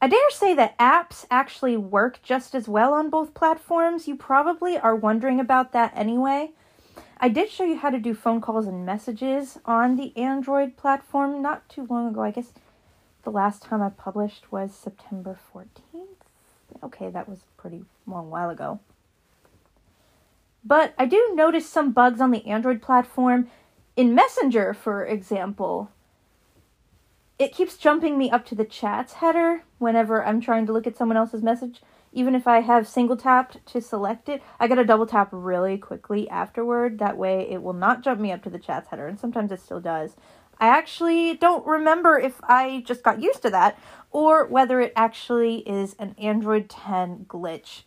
I 0.02 0.08
dare 0.08 0.30
say 0.30 0.54
that 0.54 0.78
apps 0.78 1.26
actually 1.30 1.76
work 1.76 2.22
just 2.24 2.56
as 2.56 2.70
well 2.70 2.94
on 2.94 3.10
both 3.10 3.34
platforms. 3.34 4.08
You 4.08 4.16
probably 4.16 4.78
are 4.78 4.96
wondering 4.96 5.40
about 5.40 5.74
that 5.74 5.92
anyway. 5.96 6.52
I 7.20 7.28
did 7.28 7.50
show 7.50 7.66
you 7.66 7.78
how 7.78 7.90
to 7.90 8.00
do 8.00 8.14
phone 8.14 8.40
calls 8.40 8.66
and 8.66 8.86
messages 8.86 9.60
on 9.66 9.98
the 9.98 10.16
Android 10.16 10.78
platform 10.78 11.42
not 11.42 11.68
too 11.68 11.86
long 11.90 12.08
ago. 12.08 12.22
I 12.22 12.32
guess 12.32 12.54
the 13.24 13.30
last 13.30 13.62
time 13.62 13.82
I 13.82 13.90
published 13.90 14.52
was 14.52 14.74
September 14.74 15.38
14th. 15.54 16.06
Okay, 16.82 17.10
that 17.10 17.28
was 17.28 17.40
a 17.40 17.62
pretty 17.62 17.84
long 18.08 18.30
while 18.30 18.50
ago. 18.50 18.80
But 20.64 20.94
I 20.98 21.06
do 21.06 21.34
notice 21.34 21.68
some 21.68 21.92
bugs 21.92 22.22
on 22.22 22.32
the 22.32 22.46
Android 22.46 22.82
platform. 22.82 23.50
In 23.98 24.16
Messenger, 24.16 24.74
for 24.74 25.06
example, 25.06 25.90
it 27.38 27.54
keeps 27.54 27.76
jumping 27.76 28.18
me 28.18 28.32
up 28.32 28.46
to 28.46 28.56
the 28.56 28.66
chats 28.66 29.14
header 29.14 29.64
whenever 29.78 30.24
I'm 30.24 30.40
trying 30.40 30.66
to 30.68 30.74
look 30.74 30.88
at 30.88 30.96
someone 30.96 31.18
else's 31.18 31.44
message. 31.44 31.82
Even 32.12 32.36
if 32.36 32.48
I 32.48 32.62
have 32.62 32.88
single 32.88 33.18
tapped 33.18 33.66
to 33.68 33.82
select 33.82 34.30
it, 34.30 34.42
I 34.60 34.68
gotta 34.68 34.84
double 34.84 35.06
tap 35.06 35.30
really 35.32 35.78
quickly 35.78 36.30
afterward. 36.30 37.00
That 37.00 37.18
way 37.18 37.48
it 37.50 37.62
will 37.62 37.74
not 37.74 38.04
jump 38.04 38.20
me 38.20 38.32
up 38.32 38.44
to 38.44 38.50
the 38.50 38.60
chats 38.60 38.90
header, 38.90 39.08
and 39.08 39.20
sometimes 39.20 39.52
it 39.52 39.62
still 39.62 39.80
does. 39.80 40.16
I 40.60 40.68
actually 40.68 41.36
don't 41.38 41.66
remember 41.66 42.20
if 42.20 42.40
I 42.44 42.84
just 42.86 43.04
got 43.04 43.22
used 43.22 43.42
to 43.44 43.50
that 43.52 43.80
or 44.12 44.46
whether 44.46 44.82
it 44.82 44.92
actually 44.96 45.60
is 45.60 45.96
an 46.00 46.16
Android 46.18 46.70
10 46.70 47.26
glitch. 47.30 47.84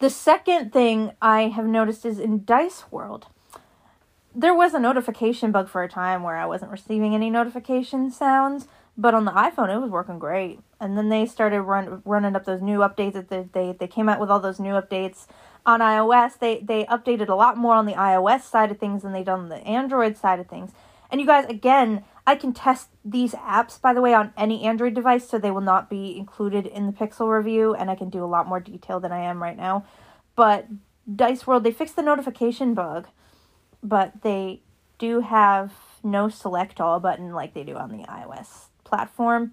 The 0.00 0.10
second 0.10 0.72
thing 0.72 1.12
I 1.22 1.48
have 1.48 1.66
noticed 1.66 2.04
is 2.04 2.18
in 2.18 2.44
Dice 2.44 2.84
World 2.90 3.26
there 4.34 4.54
was 4.54 4.74
a 4.74 4.80
notification 4.80 5.50
bug 5.50 5.68
for 5.68 5.82
a 5.82 5.88
time 5.88 6.22
where 6.22 6.36
I 6.36 6.46
wasn't 6.46 6.70
receiving 6.70 7.14
any 7.14 7.30
notification 7.30 8.10
sounds, 8.10 8.68
but 9.00 9.14
on 9.14 9.24
the 9.24 9.32
iPhone 9.32 9.74
it 9.74 9.78
was 9.78 9.90
working 9.90 10.18
great. 10.18 10.60
And 10.80 10.96
then 10.96 11.08
they 11.08 11.26
started 11.26 11.62
run, 11.62 12.02
running 12.04 12.36
up 12.36 12.44
those 12.44 12.62
new 12.62 12.78
updates 12.78 13.14
that 13.14 13.28
they, 13.28 13.48
they 13.52 13.76
they 13.78 13.86
came 13.86 14.08
out 14.08 14.20
with 14.20 14.30
all 14.30 14.40
those 14.40 14.60
new 14.60 14.72
updates 14.72 15.26
on 15.64 15.80
iOS. 15.80 16.38
They 16.38 16.60
they 16.60 16.84
updated 16.84 17.28
a 17.28 17.34
lot 17.34 17.56
more 17.56 17.74
on 17.74 17.86
the 17.86 17.94
iOS 17.94 18.42
side 18.42 18.70
of 18.70 18.78
things 18.78 19.02
than 19.02 19.12
they 19.12 19.24
done 19.24 19.40
on 19.40 19.48
the 19.48 19.66
Android 19.66 20.16
side 20.16 20.40
of 20.40 20.48
things. 20.48 20.72
And 21.10 21.20
you 21.20 21.26
guys, 21.26 21.46
again, 21.46 22.04
I 22.26 22.36
can 22.36 22.52
test 22.52 22.88
these 23.04 23.32
apps 23.32 23.80
by 23.80 23.92
the 23.92 24.00
way 24.00 24.14
on 24.14 24.32
any 24.36 24.62
Android 24.64 24.94
device, 24.94 25.28
so 25.28 25.38
they 25.38 25.50
will 25.50 25.60
not 25.60 25.90
be 25.90 26.16
included 26.16 26.66
in 26.66 26.86
the 26.86 26.92
Pixel 26.92 27.36
review, 27.36 27.74
and 27.74 27.90
I 27.90 27.96
can 27.96 28.10
do 28.10 28.24
a 28.24 28.26
lot 28.26 28.46
more 28.46 28.60
detail 28.60 29.00
than 29.00 29.10
I 29.10 29.20
am 29.20 29.42
right 29.42 29.56
now. 29.56 29.84
But 30.36 30.68
Dice 31.12 31.46
World, 31.46 31.64
they 31.64 31.72
fixed 31.72 31.96
the 31.96 32.02
notification 32.02 32.74
bug 32.74 33.08
but 33.82 34.22
they 34.22 34.62
do 34.98 35.20
have 35.20 35.72
no 36.02 36.28
select 36.28 36.80
all 36.80 37.00
button 37.00 37.32
like 37.32 37.54
they 37.54 37.64
do 37.64 37.76
on 37.76 37.90
the 37.90 38.04
iOS 38.04 38.66
platform. 38.90 39.52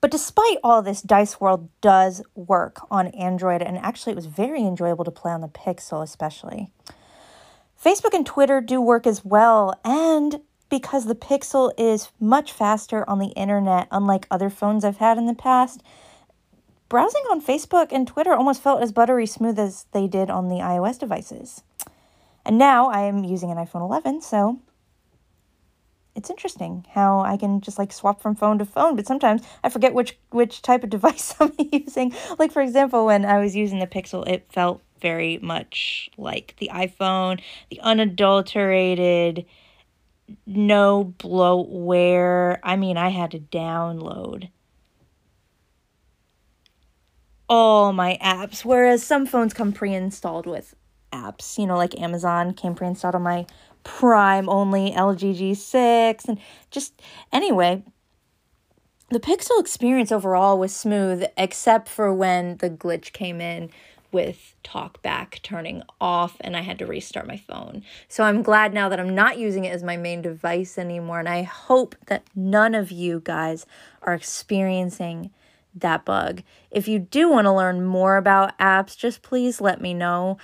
But 0.00 0.10
despite 0.10 0.58
all 0.62 0.82
this, 0.82 1.00
Dice 1.02 1.40
World 1.40 1.68
does 1.80 2.22
work 2.34 2.80
on 2.90 3.08
Android, 3.08 3.62
and 3.62 3.78
actually, 3.78 4.12
it 4.12 4.16
was 4.16 4.26
very 4.26 4.60
enjoyable 4.60 5.04
to 5.04 5.10
play 5.10 5.32
on 5.32 5.40
the 5.40 5.48
Pixel, 5.48 6.02
especially. 6.02 6.70
Facebook 7.82 8.14
and 8.14 8.26
Twitter 8.26 8.60
do 8.60 8.80
work 8.80 9.06
as 9.06 9.24
well, 9.24 9.78
and 9.84 10.40
because 10.68 11.06
the 11.06 11.14
Pixel 11.14 11.72
is 11.78 12.10
much 12.20 12.52
faster 12.52 13.08
on 13.08 13.18
the 13.18 13.28
internet, 13.28 13.88
unlike 13.90 14.26
other 14.30 14.50
phones 14.50 14.84
I've 14.84 14.98
had 14.98 15.18
in 15.18 15.26
the 15.26 15.34
past, 15.34 15.82
browsing 16.88 17.22
on 17.30 17.42
Facebook 17.42 17.88
and 17.90 18.06
Twitter 18.06 18.32
almost 18.32 18.62
felt 18.62 18.82
as 18.82 18.92
buttery 18.92 19.26
smooth 19.26 19.58
as 19.58 19.86
they 19.92 20.06
did 20.06 20.30
on 20.30 20.48
the 20.48 20.56
iOS 20.56 20.98
devices. 20.98 21.62
And 22.44 22.58
now 22.58 22.88
I 22.88 23.02
am 23.02 23.24
using 23.24 23.50
an 23.50 23.56
iPhone 23.56 23.82
11, 23.82 24.22
so 24.22 24.60
it's 26.16 26.30
interesting 26.30 26.86
how 26.92 27.20
I 27.20 27.36
can 27.36 27.60
just 27.60 27.78
like 27.78 27.92
swap 27.92 28.20
from 28.22 28.34
phone 28.34 28.58
to 28.58 28.64
phone, 28.64 28.96
but 28.96 29.06
sometimes 29.06 29.42
I 29.62 29.68
forget 29.68 29.94
which 29.94 30.18
which 30.30 30.62
type 30.62 30.82
of 30.82 30.90
device 30.96 31.34
I'm 31.38 31.52
using. 31.58 32.14
Like 32.38 32.52
for 32.52 32.62
example, 32.62 33.06
when 33.06 33.24
I 33.24 33.38
was 33.38 33.54
using 33.54 33.78
the 33.78 33.86
Pixel, 33.86 34.26
it 34.26 34.50
felt 34.50 34.82
very 35.00 35.38
much 35.38 36.10
like 36.16 36.56
the 36.58 36.70
iPhone, 36.72 37.40
the 37.70 37.80
unadulterated 37.80 39.44
no 40.46 41.14
bloatware. 41.18 42.58
I 42.62 42.76
mean, 42.76 42.96
I 42.96 43.10
had 43.10 43.30
to 43.32 43.38
download 43.38 44.48
all 47.48 47.92
my 47.92 48.18
apps, 48.20 48.64
whereas 48.64 49.04
some 49.04 49.26
phones 49.26 49.54
come 49.54 49.72
pre 49.72 49.94
installed 49.94 50.46
with 50.46 50.74
apps, 51.12 51.58
you 51.58 51.66
know, 51.66 51.76
like 51.76 52.00
Amazon 52.00 52.54
came 52.54 52.74
pre 52.74 52.86
installed 52.86 53.14
on 53.14 53.22
my 53.22 53.46
Prime 53.86 54.48
only 54.48 54.90
LG 54.90 55.38
G6, 55.38 56.28
and 56.28 56.38
just 56.72 57.00
anyway. 57.32 57.84
The 59.10 59.20
Pixel 59.20 59.60
experience 59.60 60.10
overall 60.10 60.58
was 60.58 60.74
smooth, 60.74 61.24
except 61.36 61.88
for 61.88 62.12
when 62.12 62.56
the 62.56 62.68
glitch 62.68 63.12
came 63.12 63.40
in 63.40 63.70
with 64.10 64.56
talkback 64.64 65.40
turning 65.42 65.82
off 66.00 66.36
and 66.40 66.56
I 66.56 66.62
had 66.62 66.80
to 66.80 66.86
restart 66.86 67.28
my 67.28 67.36
phone. 67.36 67.84
So 68.08 68.24
I'm 68.24 68.42
glad 68.42 68.74
now 68.74 68.88
that 68.88 68.98
I'm 68.98 69.14
not 69.14 69.38
using 69.38 69.64
it 69.64 69.72
as 69.72 69.84
my 69.84 69.96
main 69.96 70.20
device 70.20 70.78
anymore. 70.78 71.20
And 71.20 71.28
I 71.28 71.42
hope 71.42 71.94
that 72.06 72.24
none 72.34 72.74
of 72.74 72.90
you 72.90 73.20
guys 73.22 73.66
are 74.02 74.14
experiencing 74.14 75.30
that 75.76 76.04
bug. 76.04 76.42
If 76.72 76.88
you 76.88 76.98
do 76.98 77.28
want 77.28 77.44
to 77.44 77.52
learn 77.52 77.84
more 77.84 78.16
about 78.16 78.58
apps, 78.58 78.96
just 78.96 79.22
please 79.22 79.60
let 79.60 79.80
me 79.80 79.94
know. 79.94 80.38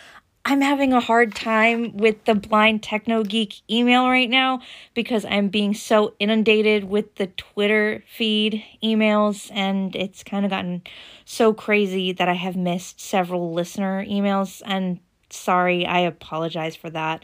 I'm 0.45 0.61
having 0.61 0.93
a 0.93 1.01
hard 1.01 1.37
time 1.37 1.97
with 1.97 2.25
the 2.25 2.35
blind 2.35 2.83
techno 2.83 3.23
geek 3.23 3.61
email 3.71 4.09
right 4.09 4.29
now 4.29 4.61
because 4.93 5.25
I'm 5.25 5.49
being 5.49 5.73
so 5.73 6.15
inundated 6.19 6.85
with 6.85 7.15
the 7.15 7.29
Twitter 7.29 8.03
feed 8.13 8.65
emails 8.83 9.51
and 9.55 9.95
it's 9.95 10.25
kind 10.25 10.45
of 10.45 10.51
gotten 10.51 10.83
so 11.25 11.55
crazy 11.55 12.13
that 12.13 12.29
I 12.29 12.35
have 12.35 12.57
missed 12.57 13.01
several 13.01 13.53
listener 13.53 14.05
emails 14.05 14.63
and 14.67 14.99
sorry, 15.31 15.87
I 15.87 16.01
apologize 16.01 16.75
for 16.75 16.91
that. 16.91 17.23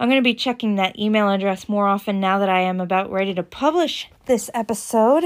I'm 0.00 0.08
going 0.08 0.20
to 0.20 0.24
be 0.24 0.34
checking 0.34 0.76
that 0.76 0.98
email 0.98 1.30
address 1.30 1.68
more 1.68 1.86
often 1.86 2.18
now 2.18 2.40
that 2.40 2.48
I 2.48 2.60
am 2.62 2.80
about 2.80 3.10
ready 3.10 3.34
to 3.34 3.42
publish 3.44 4.08
this 4.26 4.50
episode. 4.52 5.24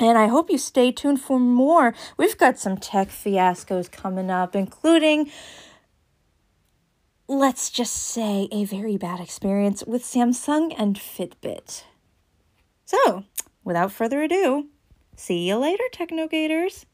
And 0.00 0.16
I 0.16 0.28
hope 0.28 0.50
you 0.50 0.58
stay 0.58 0.90
tuned 0.90 1.20
for 1.20 1.38
more. 1.38 1.94
We've 2.16 2.38
got 2.38 2.58
some 2.58 2.76
tech 2.76 3.08
fiascos 3.08 3.90
coming 3.90 4.30
up, 4.30 4.56
including 4.56 5.30
let's 7.28 7.68
just 7.68 7.92
say, 7.92 8.48
a 8.50 8.64
very 8.64 8.96
bad 8.96 9.20
experience 9.20 9.84
with 9.86 10.02
Samsung 10.02 10.74
and 10.78 10.96
Fitbit. 10.96 11.84
So, 12.86 13.24
without 13.62 13.92
further 13.92 14.22
ado, 14.22 14.68
see 15.14 15.46
you 15.46 15.56
later, 15.58 15.84
Technogators! 15.92 16.86